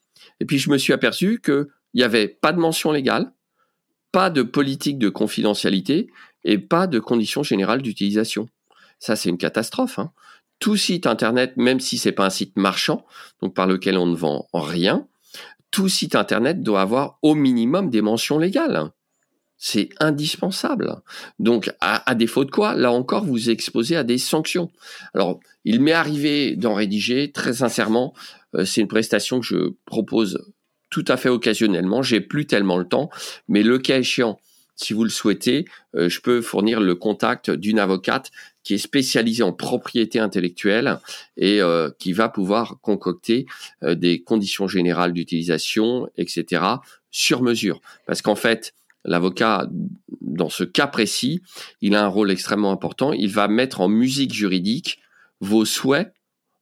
[0.40, 3.32] et puis je me suis aperçu qu'il n'y avait pas de mention légale
[4.14, 6.08] pas de politique de confidentialité
[6.44, 8.48] et pas de conditions générales d'utilisation.
[9.00, 9.98] Ça, c'est une catastrophe.
[9.98, 10.12] Hein.
[10.60, 13.04] Tout site internet, même si c'est pas un site marchand,
[13.56, 15.08] par lequel on ne vend rien,
[15.72, 18.92] tout site internet doit avoir au minimum des mentions légales.
[19.56, 20.94] C'est indispensable.
[21.40, 24.70] Donc, à, défaut de quoi, là encore, vous exposez à des sanctions.
[25.14, 28.14] Alors, il m'est arrivé d'en rédiger, très sincèrement,
[28.54, 30.53] euh, c'est une prestation que je propose
[30.94, 32.02] tout à fait occasionnellement.
[32.02, 33.10] J'ai plus tellement le temps,
[33.48, 34.38] mais le cas échéant,
[34.76, 35.64] si vous le souhaitez,
[35.96, 38.30] euh, je peux fournir le contact d'une avocate
[38.62, 41.00] qui est spécialisée en propriété intellectuelle
[41.36, 43.46] et euh, qui va pouvoir concocter
[43.82, 46.62] euh, des conditions générales d'utilisation, etc.,
[47.10, 47.80] sur mesure.
[48.06, 48.72] Parce qu'en fait,
[49.04, 49.66] l'avocat,
[50.20, 51.42] dans ce cas précis,
[51.80, 53.12] il a un rôle extrêmement important.
[53.12, 55.00] Il va mettre en musique juridique
[55.40, 56.14] vos souhaits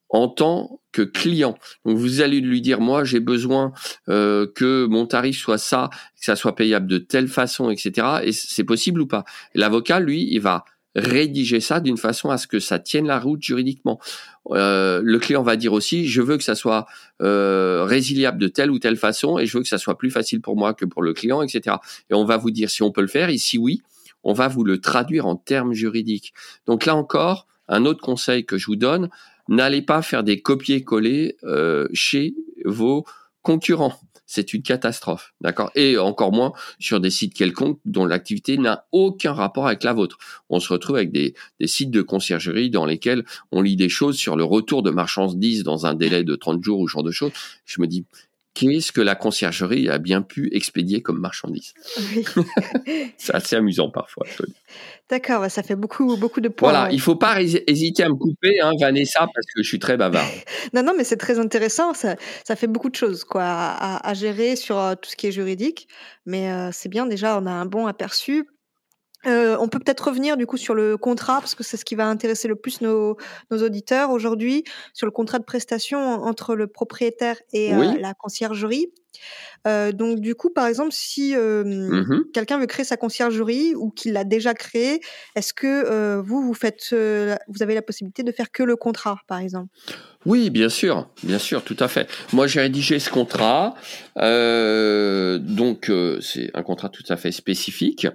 [0.08, 1.58] en tant que client.
[1.84, 3.72] Donc vous allez lui dire moi j'ai besoin
[4.08, 8.06] euh, que mon tarif soit ça, que ça soit payable de telle façon, etc.
[8.22, 9.24] Et c'est possible ou pas?
[9.54, 13.42] L'avocat lui il va rédiger ça d'une façon à ce que ça tienne la route
[13.42, 13.98] juridiquement.
[14.50, 16.86] Euh, le client va dire aussi je veux que ça soit
[17.22, 20.40] euh, résiliable de telle ou telle façon et je veux que ça soit plus facile
[20.42, 21.76] pour moi que pour le client, etc.
[22.10, 23.82] Et on va vous dire si on peut le faire et si oui,
[24.22, 26.34] on va vous le traduire en termes juridiques.
[26.66, 29.08] Donc là encore, un autre conseil que je vous donne,
[29.48, 33.04] n'allez pas faire des copier-coller euh, chez vos
[33.42, 33.98] concurrents.
[34.24, 35.70] C'est une catastrophe, d'accord?
[35.74, 40.16] Et encore moins sur des sites quelconques dont l'activité n'a aucun rapport avec la vôtre.
[40.48, 41.34] On se retrouve avec des,
[41.66, 45.84] sites de conciergerie dans lesquels on lit des choses sur le retour de marchandises dans
[45.84, 47.32] un délai de 30 jours ou genre de choses.
[47.66, 48.06] Je me dis,
[48.54, 51.74] qu'est-ce que la conciergerie a bien pu expédier comme marchandise.
[53.16, 54.26] c'est assez amusant parfois,
[55.08, 56.70] D'accord, ça fait beaucoup, beaucoup de points.
[56.70, 59.96] Voilà, il faut pas hésiter à me couper, hein, Vanessa, parce que je suis très
[59.96, 60.26] bavard.
[60.72, 61.92] non, non, mais c'est très intéressant.
[61.92, 65.32] Ça, ça, fait beaucoup de choses quoi, à, gérer sur euh, tout ce qui est
[65.32, 65.88] juridique.
[66.24, 68.46] Mais euh, c'est bien déjà, on a un bon aperçu
[69.26, 71.94] euh, on peut peut-être revenir du coup sur le contrat parce que c'est ce qui
[71.94, 73.16] va intéresser le plus nos,
[73.50, 78.88] auditeurs aujourd'hui sur le contrat de prestation entre le propriétaire et euh, la conciergerie.
[79.68, 84.14] Euh, donc du coup, par exemple, si mmh quelqu'un veut créer sa conciergerie ou qu'il
[84.14, 85.00] l'a déjà créée,
[85.36, 89.38] est-ce que vous vous faites, vous avez la possibilité de faire que le contrat, par
[89.38, 89.68] exemple?
[90.24, 92.08] Oui, bien sûr, bien sûr, tout à fait.
[92.32, 93.74] Moi, j'ai rédigé ce contrat,
[94.16, 98.06] donc c'est un contrat tout à fait spécifique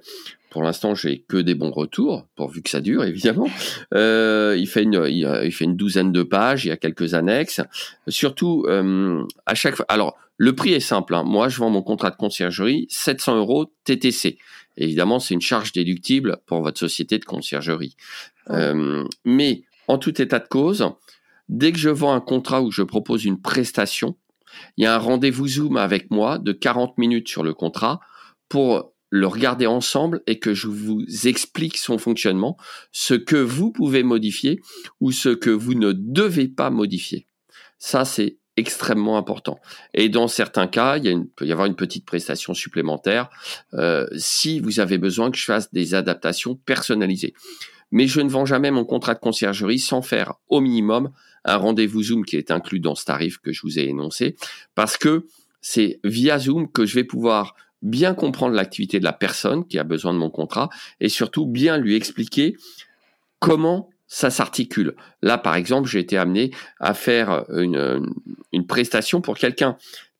[0.49, 3.49] pour l'instant, j'ai que des bons retours, pourvu que ça dure, évidemment.
[3.93, 7.61] Euh, il, fait une, il, fait une douzaine de pages, il y a quelques annexes.
[8.07, 9.85] Surtout, euh, à chaque fois.
[9.89, 11.15] Alors, le prix est simple.
[11.15, 11.23] Hein.
[11.23, 14.37] Moi, je vends mon contrat de conciergerie 700 euros TTC.
[14.77, 17.95] Évidemment, c'est une charge déductible pour votre société de conciergerie.
[18.51, 20.87] Euh, mais en tout état de cause,
[21.49, 24.15] dès que je vends un contrat où je propose une prestation,
[24.77, 27.99] il y a un rendez-vous Zoom avec moi de 40 minutes sur le contrat
[28.49, 32.57] pour le regarder ensemble et que je vous explique son fonctionnement,
[32.91, 34.59] ce que vous pouvez modifier
[34.99, 37.27] ou ce que vous ne devez pas modifier.
[37.79, 39.59] Ça, c'est extrêmement important.
[39.93, 43.29] Et dans certains cas, il, peut y avoir une petite prestation supplémentaire
[43.73, 47.33] euh, si vous avez besoin que je fasse des adaptations personnalisées.
[47.91, 51.11] Mais je ne vends jamais mon contrat de conciergerie sans faire au minimum
[51.45, 54.35] un rendez-vous Zoom qui est inclus dans ce tarif que je vous ai énoncé,
[54.75, 55.27] parce que
[55.61, 59.83] c'est via Zoom que je vais pouvoir bien comprendre l'activité de la personne qui a
[59.83, 62.55] besoin de mon contrat et surtout bien lui expliquer
[63.39, 64.95] comment ça s'articule.
[65.21, 68.05] Là, par exemple, j'ai été amené à faire une,
[68.67, 69.77] prestation pour quelqu'un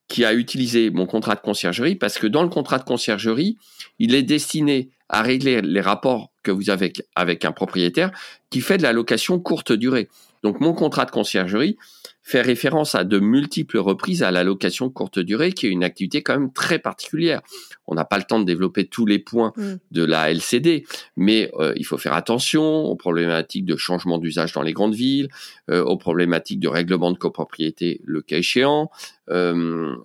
[0.08, 3.58] qui a utilisé mon contrat de conciergerie parce que dans le contrat de conciergerie,
[4.00, 8.12] il est destiné à régler les rapports que vous avez avec un propriétaire
[8.50, 10.10] qui fait de la location courte durée.
[10.43, 11.78] Donc mon contrat de conciergerie,
[12.27, 16.21] fait référence à de multiples reprises à la location courte durée, qui est une activité
[16.23, 17.41] quand même très particulière.
[17.87, 19.75] On n'a pas le temps de développer tous les points mm.
[19.91, 20.85] de la LCD,
[21.15, 25.29] mais euh, il faut faire attention aux problématiques de changement d'usage dans les grandes villes,
[25.69, 28.91] euh, aux problématiques de règlement de copropriété, le cas échéant.
[29.29, 29.95] Euh,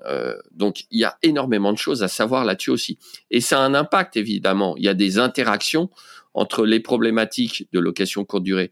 [0.52, 2.98] donc, il y a énormément de choses à savoir là-dessus aussi.
[3.32, 4.76] Et ça a un impact, évidemment.
[4.76, 5.90] Il y a des interactions
[6.34, 8.70] entre les problématiques de location courte durée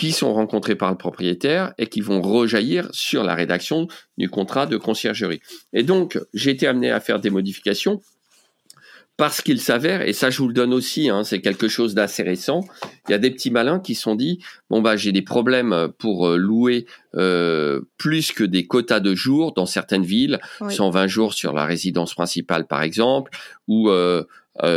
[0.00, 3.86] qui sont rencontrés par le propriétaire et qui vont rejaillir sur la rédaction
[4.16, 5.42] du contrat de conciergerie.
[5.74, 8.00] Et donc, j'ai été amené à faire des modifications
[9.18, 12.22] parce qu'il s'avère, et ça je vous le donne aussi, hein, c'est quelque chose d'assez
[12.22, 12.64] récent,
[13.06, 15.88] il y a des petits malins qui se sont dit, bon bah j'ai des problèmes
[15.98, 16.86] pour euh, louer
[17.16, 22.14] euh, plus que des quotas de jours dans certaines villes, 120 jours sur la résidence
[22.14, 23.32] principale par exemple,
[23.68, 24.24] ou euh,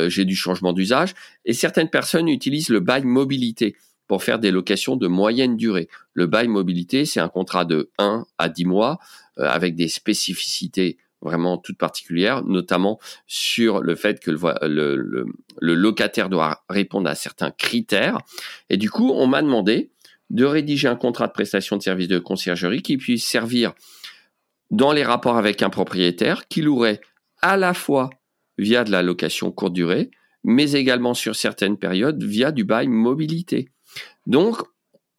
[0.09, 1.13] j'ai du changement d'usage,
[1.45, 3.77] et certaines personnes utilisent le bail mobilité
[4.13, 5.89] pour faire des locations de moyenne durée.
[6.13, 8.99] Le bail mobilité, c'est un contrat de 1 à 10 mois
[9.39, 15.25] euh, avec des spécificités vraiment toutes particulières, notamment sur le fait que le,
[15.59, 18.19] locataire doit répondre à certains critères.
[18.69, 19.89] Et du coup, on m'a demandé
[20.29, 23.73] de rédiger un contrat de prestation de service de conciergerie qui puisse servir
[24.69, 27.01] dans les rapports avec un propriétaire qui louerait
[27.41, 28.11] à la fois
[28.59, 30.11] via de la location courte durée,
[30.43, 33.72] mais également sur certaines périodes via du bail mobilité.
[34.25, 34.57] Donc,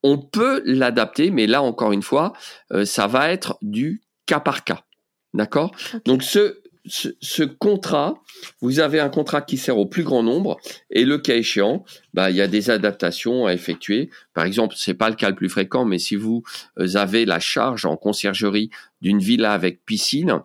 [0.03, 2.33] on peut l'adapter, mais là, encore une fois,
[2.73, 4.85] euh, ça va être du cas par cas.
[5.33, 5.73] D'accord?
[6.05, 8.23] Donc, ce, ce, contrat,
[8.61, 10.59] vous avez un contrat qui sert au plus grand nombre,
[10.91, 14.11] et le cas échéant, bah, il y a des adaptations à effectuer.
[14.35, 16.43] Par exemple, c'est pas le cas le plus fréquent, mais si vous
[16.79, 20.41] euh, avez la charge en conciergerie d'une villa avec piscine,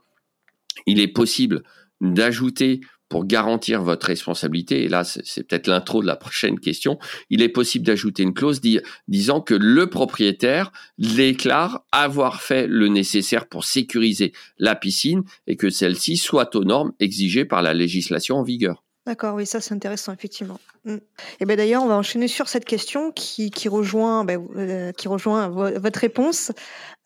[0.85, 1.63] il est possible
[1.99, 7.41] d'ajouter pour garantir votre responsabilité, et là c'est peut-être l'intro de la prochaine question, il
[7.41, 8.61] est possible d'ajouter une clause
[9.07, 15.69] disant que le propriétaire déclare avoir fait le nécessaire pour sécuriser la piscine et que
[15.69, 18.83] celle-ci soit aux normes exigées par la législation en vigueur.
[19.09, 20.59] D'accord, oui, ça c'est intéressant, effectivement.
[20.85, 20.97] Mm.
[21.39, 25.47] Et ben d'ailleurs, on va enchaîner sur cette question qui, rejoint, ben, euh, qui rejoint
[25.47, 26.51] votre réponse.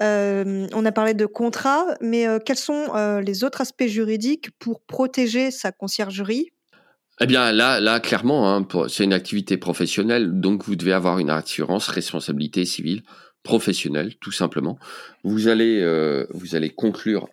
[0.01, 2.91] Euh, on a parlé de contrat, mais euh, quels sont
[3.25, 6.49] les autres aspects juridiques pour protéger sa conciergerie?
[7.21, 11.29] Eh bien là, là clairement, hein, c'est une activité professionnelle, donc vous devez avoir une
[11.29, 13.03] assurance responsabilité civile
[13.43, 14.77] professionnelle, tout simplement.
[15.23, 15.79] Vous allez,
[16.31, 17.29] vous allez conclure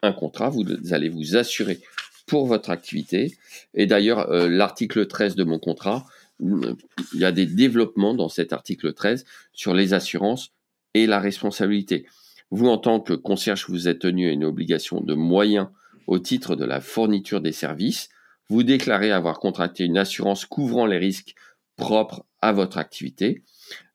[0.00, 1.80] un contrat, vous allez vous assurer
[2.26, 3.36] pour votre activité.
[3.74, 6.04] Et d'ailleurs, euh, l'article 13 de mon contrat,
[6.40, 6.76] il
[7.14, 10.52] y a des développements dans cet article 13 sur les assurances
[10.94, 12.06] et la responsabilité.
[12.50, 15.68] Vous, en tant que concierge, vous êtes tenu à une obligation de moyens
[16.06, 18.08] au titre de la fourniture des services.
[18.48, 21.34] Vous déclarez avoir contracté une assurance couvrant les risques
[21.76, 23.42] propres à votre activité.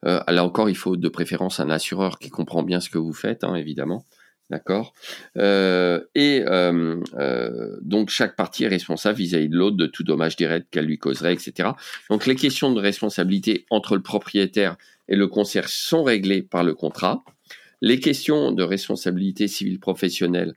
[0.05, 3.13] Euh, là encore, il faut de préférence un assureur qui comprend bien ce que vous
[3.13, 4.05] faites, hein, évidemment.
[4.49, 4.95] D'accord
[5.37, 10.35] euh, Et euh, euh, donc, chaque partie est responsable vis-à-vis de l'autre de tout dommage
[10.35, 11.69] direct qu'elle lui causerait, etc.
[12.09, 14.75] Donc, les questions de responsabilité entre le propriétaire
[15.07, 17.23] et le concierge sont réglées par le contrat.
[17.81, 20.55] Les questions de responsabilité civile professionnelle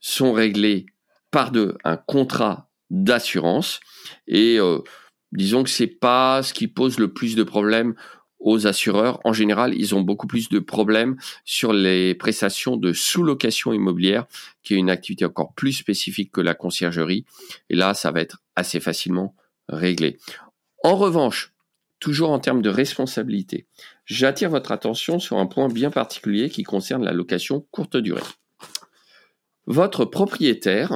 [0.00, 0.86] sont réglées
[1.32, 3.80] par de, un contrat d'assurance.
[4.28, 4.78] Et euh,
[5.32, 7.94] disons que c'est pas ce qui pose le plus de problèmes
[8.38, 9.20] aux assureurs.
[9.24, 14.26] En général, ils ont beaucoup plus de problèmes sur les prestations de sous-location immobilière,
[14.62, 17.24] qui est une activité encore plus spécifique que la conciergerie.
[17.70, 19.34] Et là, ça va être assez facilement
[19.68, 20.18] réglé.
[20.84, 21.52] En revanche,
[21.98, 23.66] toujours en termes de responsabilité,
[24.04, 28.22] j'attire votre attention sur un point bien particulier qui concerne la location courte durée.
[29.66, 30.92] Votre propriétaire,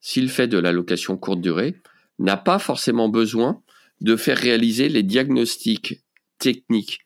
[0.00, 1.74] s'il fait de la location courte durée,
[2.20, 3.62] n'a pas forcément besoin
[4.00, 6.03] de faire réaliser les diagnostics
[6.38, 7.00] techniques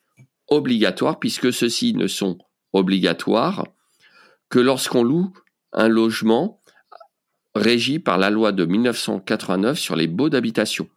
[0.49, 2.39] obligatoires, puisque ceux-ci ne sont
[2.73, 3.67] obligatoires
[4.49, 5.33] que lorsqu'on loue
[5.73, 6.63] un logement
[7.55, 10.89] régi par la loi de 1989 sur les baux d'habitation.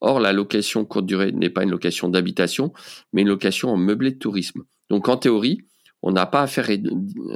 [0.00, 2.72] Or, la location courte durée n'est pas une location d'habitation,
[3.12, 4.62] mais une location en meublé de tourisme.
[4.90, 5.62] Donc, en théorie,
[6.02, 6.68] on n'a pas à faire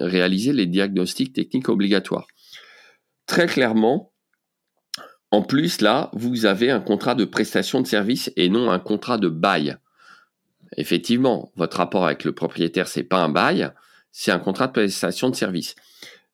[0.01, 2.27] réaliser les diagnostics techniques obligatoires.
[3.27, 4.13] Très clairement,
[5.31, 9.19] en plus, là, vous avez un contrat de prestation de service et non un contrat
[9.19, 9.77] de bail.
[10.77, 13.71] Effectivement, votre rapport avec le propriétaire, c'est pas un bail,
[14.13, 15.75] c'est un contrat de prestation de service.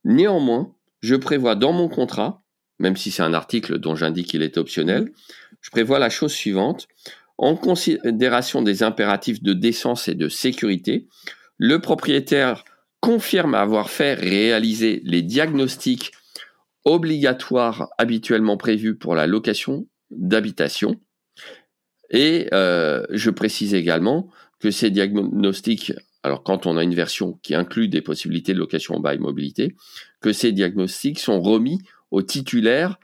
[0.04, 2.42] Néanmoins, je prévois dans mon contrat,
[2.78, 5.12] même si c'est un article dont j'indique qu'il est optionnel,
[5.60, 6.88] je prévois la chose suivante.
[7.38, 11.08] En considération des impératifs de décence et de sécurité,
[11.58, 12.64] le propriétaire
[13.00, 16.12] confirme avoir fait réaliser les diagnostics
[16.84, 21.00] obligatoires habituellement prévus pour la location d'habitation
[22.12, 24.28] et euh, je précise également
[24.60, 25.92] que ces diagnostics,
[26.22, 29.74] alors quand on a une version qui inclut des possibilités de location en bail mobilité,
[30.20, 32.98] que ces diagnostics sont remis au titulaire,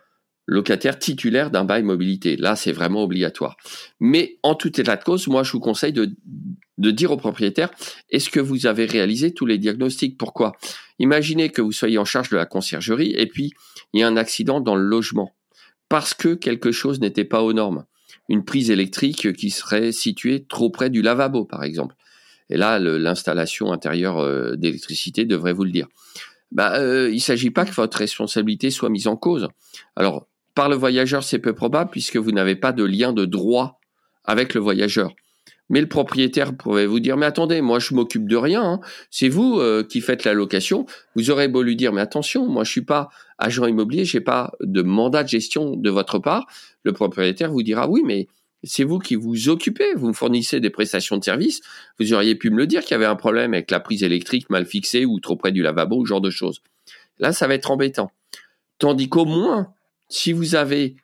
[0.47, 2.37] locataire titulaire d'un bail mobilité.
[2.37, 3.57] Là, c'est vraiment obligatoire.
[3.99, 6.15] Mais en tout état de cause, moi, je vous conseille de,
[6.79, 7.71] de dire au propriétaire,
[8.11, 10.17] est-ce que vous avez réalisé tous les diagnostics?
[10.17, 10.53] Pourquoi?
[10.99, 13.53] Imaginez que vous soyez en charge de la conciergerie et puis
[13.93, 15.35] il y a un accident dans le logement
[15.89, 17.85] parce que quelque chose n'était pas aux normes
[18.29, 21.95] une prise électrique qui serait située trop près du lavabo, par exemple.
[22.51, 25.89] Et là, l'installation intérieure euh, d'électricité devrait vous le dire.
[26.51, 29.49] Bah, euh, il ne s'agit pas que votre responsabilité soit mise en cause.
[29.97, 33.81] Alors, par le voyageur, c'est peu probable puisque vous n'avez pas de lien de droit
[34.25, 35.13] avec le voyageur.
[35.71, 38.81] Mais le propriétaire pourrait vous dire, mais attendez, moi je m'occupe de rien, hein.
[39.11, 40.87] c'est vous euh, qui faites la location.
[41.15, 44.53] Vous aurez beau lui dire, mais attention, moi je suis pas agent immobilier, j'ai pas
[44.61, 46.47] de mandat de gestion de votre part.
[46.85, 48.29] Le propriétaire vous dira, oui, mais
[48.65, 51.61] c'est vous qui vous occupez, vous me fournissez des prestations de service.
[52.01, 54.51] Vous auriez pu me le dire qu'il y avait un problème avec la prise électrique
[54.51, 56.61] mal fixée ou trop près du lavabo, ce genre de choses.
[57.19, 58.11] Là, ça va être embêtant.
[58.79, 59.73] Tandis qu'au moins,
[60.09, 60.97] si vous avez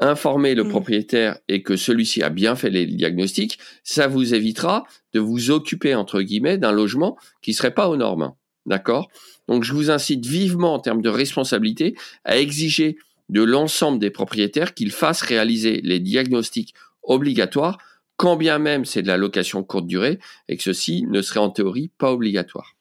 [0.00, 0.68] informer le mmh.
[0.68, 5.94] propriétaire et que celui-ci a bien fait les diagnostics, ça vous évitera de vous occuper,
[5.94, 8.32] entre guillemets, d'un logement qui serait pas aux normes.
[8.66, 9.08] D'accord?
[9.48, 11.94] Donc, je vous incite vivement, en termes de responsabilité,
[12.24, 12.96] à exiger
[13.28, 17.78] de l'ensemble des propriétaires qu'ils fassent réaliser les diagnostics obligatoires,
[18.16, 20.18] quand bien même c'est de la location courte durée,
[20.48, 22.75] et que ceci ne serait en théorie pas obligatoire.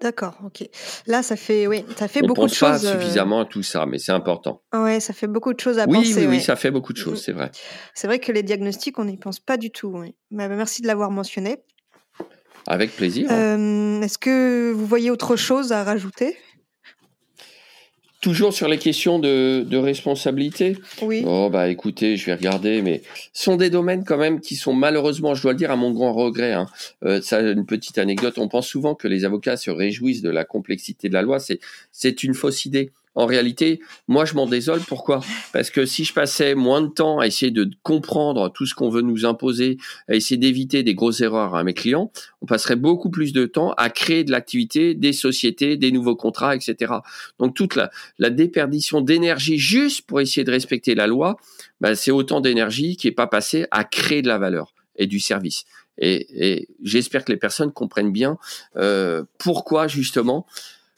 [0.00, 0.68] D'accord, OK.
[1.06, 3.62] Là, ça fait oui, ça fait On beaucoup de pense pas euh, suffisamment à tout
[3.62, 4.62] ça, mais c'est important.
[4.74, 6.98] Ouais, ça fait beaucoup de choses à Oui, penser, oui, oui, ça fait beaucoup de
[6.98, 7.50] choses, c'est vrai.
[7.94, 10.14] C'est vrai que les diagnostics, on n'y pense pas du tout, oui.
[10.30, 11.56] Bah, bah, merci de l'avoir mentionné.
[12.66, 13.28] Avec plaisir.
[13.30, 16.36] Euh, est-ce que vous voyez autre chose à rajouter?
[18.26, 20.76] Toujours sur les questions de, responsabilité.
[21.00, 21.22] Oui.
[21.24, 23.02] Oh, bah écoutez, je vais regarder, mais
[23.32, 25.92] ce sont des domaines quand même qui sont malheureusement, je dois le dire à mon
[25.92, 26.66] grand regret, hein,
[27.04, 30.44] euh, ça, une petite anecdote, on pense souvent que les avocats se réjouissent de la
[30.44, 31.60] complexité de la loi, c'est,
[31.92, 34.80] c'est une fausse idée en réalité, moi, je m'en désole.
[34.86, 35.20] Pourquoi?
[35.54, 38.90] Parce que si je passais moins de temps à essayer de comprendre tout ce qu'on
[38.90, 42.12] veut nous imposer, à essayer d'éviter des grosses erreurs à mes clients,
[42.42, 46.54] on passerait beaucoup plus de temps à créer de l'activité, des sociétés, des nouveaux contrats,
[46.54, 46.92] etc.
[47.38, 51.38] Donc toute la, la déperdition d'énergie juste pour essayer de respecter la loi,
[51.80, 55.20] ben, c'est autant d'énergie qui est pas passée à créer de la valeur et du
[55.20, 55.64] service.
[55.98, 58.36] Et, et j'espère que les personnes comprennent bien
[58.76, 60.46] euh, pourquoi justement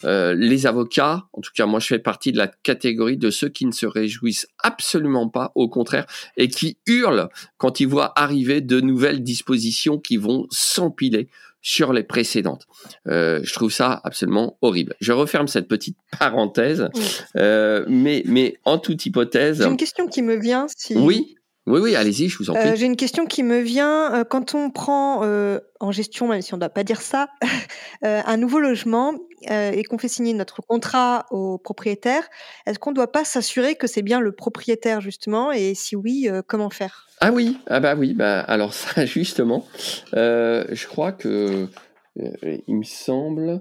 [0.04, 3.48] euh, les avocats, en tout cas moi je fais partie de la catégorie de ceux
[3.48, 8.60] qui ne se réjouissent absolument pas, au contraire, et qui hurlent quand ils voient arriver
[8.60, 11.28] de nouvelles dispositions qui vont s'empiler
[11.60, 12.66] sur les précédentes.
[13.08, 14.94] Euh, je trouve ça absolument horrible.
[15.00, 16.88] Je referme cette petite parenthèse,
[17.36, 19.62] euh, mais, mais en toute hypothèse...
[19.62, 20.66] J'ai une question qui me vient.
[20.76, 20.96] Si...
[20.96, 21.37] Oui
[21.68, 22.68] oui, oui, allez-y, je vous en prie.
[22.68, 24.14] Euh, j'ai une question qui me vient.
[24.14, 27.28] Euh, quand on prend euh, en gestion, même si on ne doit pas dire ça,
[28.02, 29.14] un nouveau logement
[29.48, 32.22] et qu'on fait signer notre contrat au propriétaire,
[32.66, 35.52] est-ce qu'on ne doit pas s'assurer que c'est bien le propriétaire, justement?
[35.52, 37.06] Et si oui, comment faire?
[37.20, 39.66] Ah oui, ah bah oui, bah, alors ça, justement,
[40.12, 41.68] je crois que,
[42.16, 43.60] il me semble,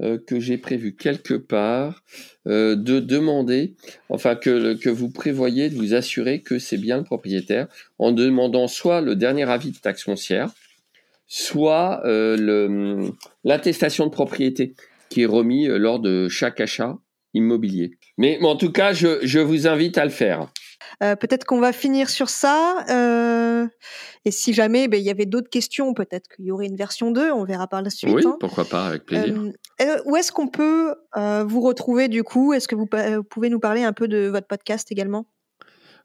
[0.00, 2.02] que j'ai prévu quelque part
[2.46, 3.74] euh, de demander,
[4.08, 7.68] enfin que, vous prévoyez de vous assurer que c'est bien le propriétaire
[7.98, 10.50] en demandant soit le dernier avis de taxe foncière,
[11.26, 13.08] soit euh,
[13.44, 14.74] l'attestation de propriété
[15.10, 16.98] qui est remis lors de chaque achat
[17.32, 17.92] immobilier.
[18.18, 20.48] Mais en tout cas, je vous invite à le faire.
[21.02, 22.84] Euh, peut-être qu'on va finir sur ça.
[22.90, 23.66] Euh,
[24.24, 27.10] et si jamais ben, il y avait d'autres questions, peut-être qu'il y aurait une version
[27.10, 28.14] 2, on verra par la suite.
[28.14, 28.36] Oui, hein.
[28.40, 29.34] pourquoi pas, avec plaisir.
[29.80, 32.52] Euh, où est-ce qu'on peut vous retrouver du coup?
[32.52, 32.86] Est-ce que vous,
[33.28, 35.26] pouvez nous parler un peu de votre podcast également?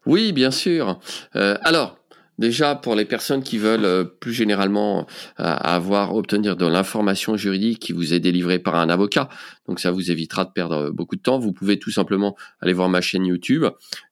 [0.06, 0.98] Oui, bien sûr.
[1.32, 1.99] alors,
[2.40, 5.06] Déjà, pour les personnes qui veulent euh, plus généralement
[5.40, 9.28] euh, avoir, obtenir de l'information juridique qui vous est délivrée par un avocat,
[9.68, 12.88] donc ça vous évitera de perdre beaucoup de temps, vous pouvez tout simplement aller voir
[12.88, 13.66] ma chaîne YouTube.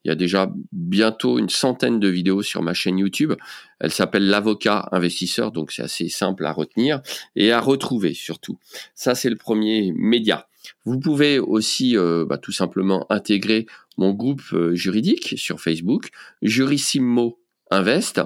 [0.05, 3.33] Il y a déjà bientôt une centaine de vidéos sur ma chaîne YouTube.
[3.81, 7.01] Elle s'appelle l'avocat investisseur, donc c'est assez simple à retenir
[7.35, 8.59] et à retrouver surtout.
[8.95, 10.49] Ça, c'est le premier média.
[10.85, 13.65] Vous pouvez aussi euh, bah, tout simplement intégrer
[13.97, 14.43] mon groupe
[14.75, 16.11] juridique sur Facebook,
[16.43, 17.39] Jurissimo
[17.71, 18.21] Invest.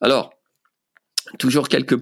[0.00, 0.32] Alors,
[1.38, 1.96] toujours quelques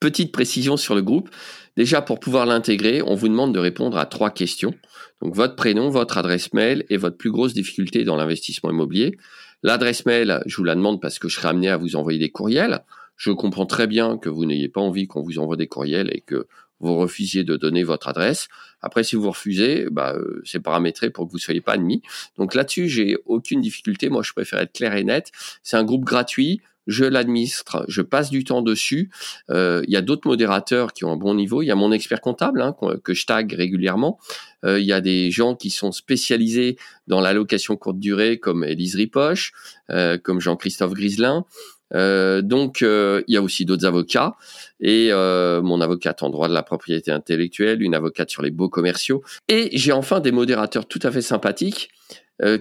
[0.00, 1.30] petites, précisions sur le groupe.
[1.76, 4.74] Déjà, pour pouvoir l'intégrer, on vous demande de répondre à trois questions.
[5.22, 9.16] Donc, votre prénom, votre adresse mail et votre plus grosse difficulté dans l'investissement immobilier.
[9.62, 12.30] L'adresse mail, je vous la demande parce que je serai amené à vous envoyer des
[12.30, 12.84] courriels.
[13.16, 16.20] Je comprends très bien que vous n'ayez pas envie qu'on vous envoie des courriels et
[16.20, 16.46] que
[16.80, 18.48] vous refusiez de donner votre adresse.
[18.80, 22.02] Après, si vous refusez, bah, euh, c'est paramétré pour que vous ne soyez pas admis.
[22.36, 24.08] Donc là-dessus, j'ai aucune difficulté.
[24.08, 25.32] Moi, je préfère être clair et net.
[25.62, 26.60] C'est un groupe gratuit.
[26.86, 29.10] Je l'administre, je passe du temps dessus.
[29.50, 31.60] Euh, il y a d'autres modérateurs qui ont un bon niveau.
[31.62, 34.20] Il y a mon expert comptable hein, que je tag régulièrement.
[34.64, 36.76] Euh, il y a des gens qui sont spécialisés
[37.08, 39.52] dans l'allocation courte durée, comme Elise Ripoche,
[40.22, 41.44] comme Jean-Christophe Griselin.
[41.94, 44.36] Euh, donc, euh, il y a aussi d'autres avocats
[44.80, 48.68] et euh, mon avocate en droit de la propriété intellectuelle, une avocate sur les beaux
[48.68, 51.90] commerciaux, et j'ai enfin des modérateurs tout à fait sympathiques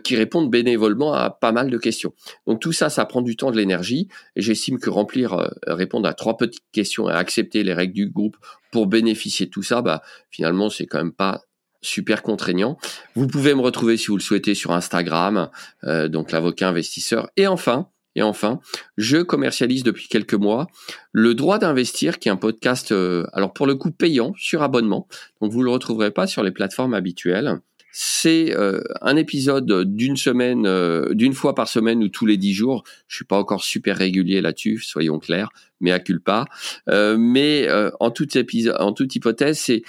[0.05, 2.13] qui répondent bénévolement à pas mal de questions.
[2.47, 4.07] Donc tout ça, ça prend du temps, de l'énergie,
[4.37, 8.37] et j'estime que remplir, répondre à trois petites questions et accepter les règles du groupe
[8.71, 11.41] pour bénéficier de tout ça, bah finalement, c'est quand même pas
[11.81, 12.77] super contraignant.
[13.15, 15.49] Vous pouvez me retrouver si vous le souhaitez sur Instagram,
[15.83, 17.29] donc l'avocat investisseur.
[17.35, 18.59] Et enfin, et enfin,
[18.97, 20.67] je commercialise depuis quelques mois
[21.11, 25.07] le droit d'investir, qui est un podcast, euh, alors pour le coup payant sur abonnement.
[25.41, 27.59] Donc vous le retrouverez pas sur les plateformes habituelles.
[27.97, 32.53] C'est euh, un épisode d'une semaine, euh, d'une fois par semaine ou tous les dix
[32.53, 32.83] jours.
[33.07, 35.49] Je suis pas encore super régulier là-dessus, soyons clairs,
[35.79, 36.45] mais à culpa.
[36.87, 37.67] mais
[37.99, 38.37] en toute
[38.79, 39.83] en toute hypothèse, c'est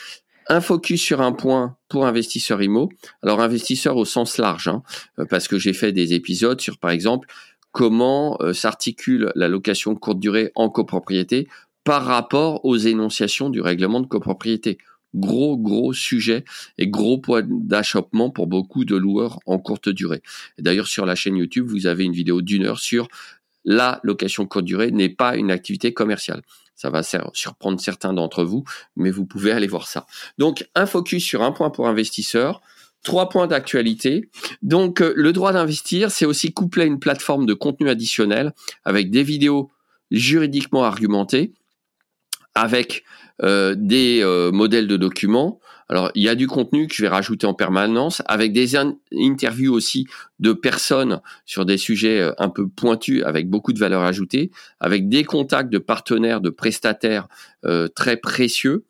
[0.49, 2.91] un focus sur un point pour investisseurs IMO.
[3.23, 4.83] Alors investisseurs au sens large, hein,
[5.29, 7.29] parce que j'ai fait des épisodes sur, par exemple,
[7.77, 11.47] comment euh, s'articule la location courte durée en copropriété
[11.85, 14.79] par rapport aux énonciations du règlement de copropriété.
[15.15, 16.47] Gros, gros sujet
[16.79, 20.23] et gros point d'achoppement pour beaucoup de loueurs en courte durée.
[20.59, 23.09] D'ailleurs, sur la chaîne YouTube, vous avez une vidéo d'une heure sur
[23.67, 26.41] la location courte durée n'est pas une activité commerciale.
[26.77, 28.65] Ça va surprendre certains d'entre vous,
[28.97, 30.07] mais vous pouvez aller voir ça.
[30.39, 32.63] Donc, un focus sur un point pour investisseurs,
[33.07, 34.29] Trois points d'actualité.
[34.63, 38.53] Donc, euh, le droit d'investir, c'est aussi couplé à une plateforme de contenu additionnel
[38.85, 39.71] avec des vidéos
[40.11, 41.53] juridiquement argumentées,
[42.57, 43.05] avec
[43.45, 45.61] euh, des euh, modèles de documents.
[45.89, 48.75] Alors, il y a du contenu que je vais rajouter en permanence, avec des
[49.15, 50.09] interviews aussi
[50.41, 54.51] de personnes sur des sujets un peu pointus, avec beaucoup de valeur ajoutée,
[54.81, 57.29] avec des contacts de partenaires, de prestataires
[57.95, 58.85] très précieux,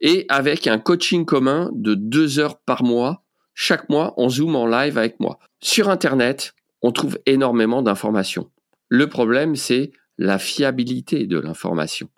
[0.00, 3.22] et avec un coaching commun de deux heures par mois
[3.64, 5.38] chaque mois, on zoom en live avec moi.
[5.60, 6.52] Sur Internet,
[6.82, 8.50] on trouve énormément d'informations.
[8.88, 12.08] Le problème, c'est la fiabilité de l'information.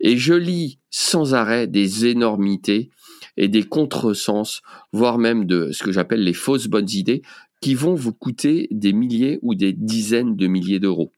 [0.00, 2.90] Et je lis sans arrêt des énormités
[3.38, 4.60] et des contresens,
[4.92, 7.22] voire même de ce que j'appelle les fausses bonnes idées,
[7.62, 11.12] qui vont vous coûter des milliers ou des dizaines de milliers d'euros.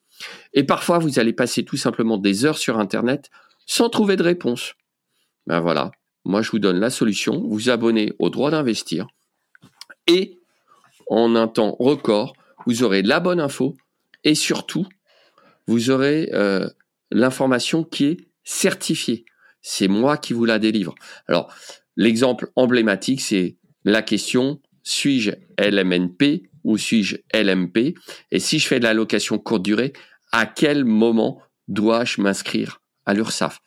[0.54, 3.30] Et parfois, vous allez passer tout simplement des heures sur Internet
[3.66, 4.74] sans trouver de réponse.
[5.48, 5.90] Ben voilà,
[6.24, 9.08] moi je vous donne la solution, vous abonnez au droit d'investir
[10.06, 10.40] et
[11.08, 12.34] en un temps record,
[12.66, 13.76] vous aurez la bonne info
[14.24, 14.86] et surtout,
[15.66, 16.68] vous aurez euh,
[17.10, 19.24] l'information qui est certifiée.
[19.62, 20.94] C'est moi qui vous la délivre.
[21.28, 21.52] Alors,
[21.96, 27.94] l'exemple emblématique, c'est la question suis-je LMNP ou suis-je LMP
[28.30, 29.92] Et si je fais de la location courte durée,
[30.32, 33.60] à quel moment dois-je m'inscrire à l'URSSAF?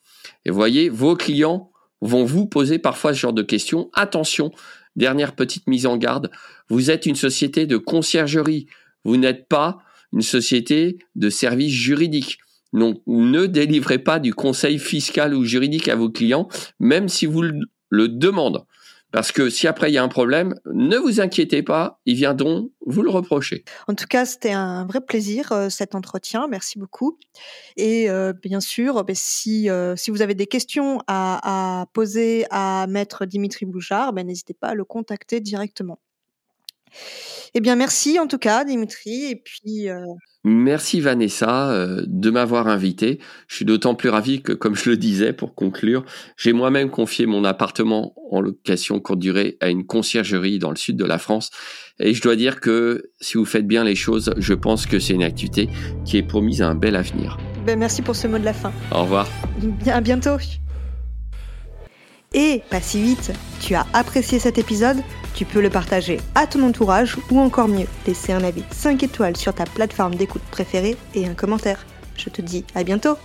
[0.46, 1.72] Et voyez, vos clients
[2.02, 3.90] vont vous poser parfois ce genre de questions.
[3.94, 4.52] Attention,
[5.00, 6.30] dernière petite mise en garde,
[6.70, 8.68] vous êtes une société de conciergerie,
[9.04, 9.80] vous n'êtes pas
[10.14, 12.38] une société de services juridiques.
[12.74, 16.48] Donc, ne délivrez pas du conseil fiscal ou juridique à vos clients,
[16.80, 18.60] même si vous le demandez.
[19.12, 22.70] Parce que si après il y a un problème, ne vous inquiétez pas, ils viendront
[22.86, 23.64] vous le reprocher.
[23.88, 26.48] En tout cas, c'était un vrai plaisir euh, cet entretien.
[26.48, 27.18] Merci beaucoup.
[27.76, 32.86] Et euh, bien sûr, ben, si, euh, si vous avez des questions à, poser à
[32.88, 36.00] Maître Dimitri Bouchard, ben, n'hésitez pas à le contacter directement.
[37.54, 39.26] Eh bien, merci en tout cas, Dimitri.
[39.26, 39.88] Et puis.
[40.44, 43.20] Merci Vanessa euh, de m'avoir invité.
[43.48, 46.06] Je suis d'autant plus ravi que, comme je le disais pour conclure,
[46.38, 50.98] j'ai moi-même confié mon appartement en location courte durée à une conciergerie dans le sud
[50.98, 51.52] de la France.
[52.00, 55.14] Et je dois dire que si vous faites bien les choses, je pense que c'est
[55.14, 55.70] une activité
[56.06, 57.38] qui est promise à un bel avenir.
[57.66, 58.72] Ben, merci pour ce mot de la fin.
[58.92, 59.28] Au revoir.
[59.88, 60.38] À bientôt.
[62.34, 64.98] Et pas si vite, tu as apprécié cet épisode
[65.34, 69.38] Tu peux le partager à ton entourage ou encore mieux, laisser un avis 5 étoiles
[69.38, 71.86] sur ta plateforme d'écoute préférée et un commentaire.
[72.18, 73.18] Je te dis à bientôt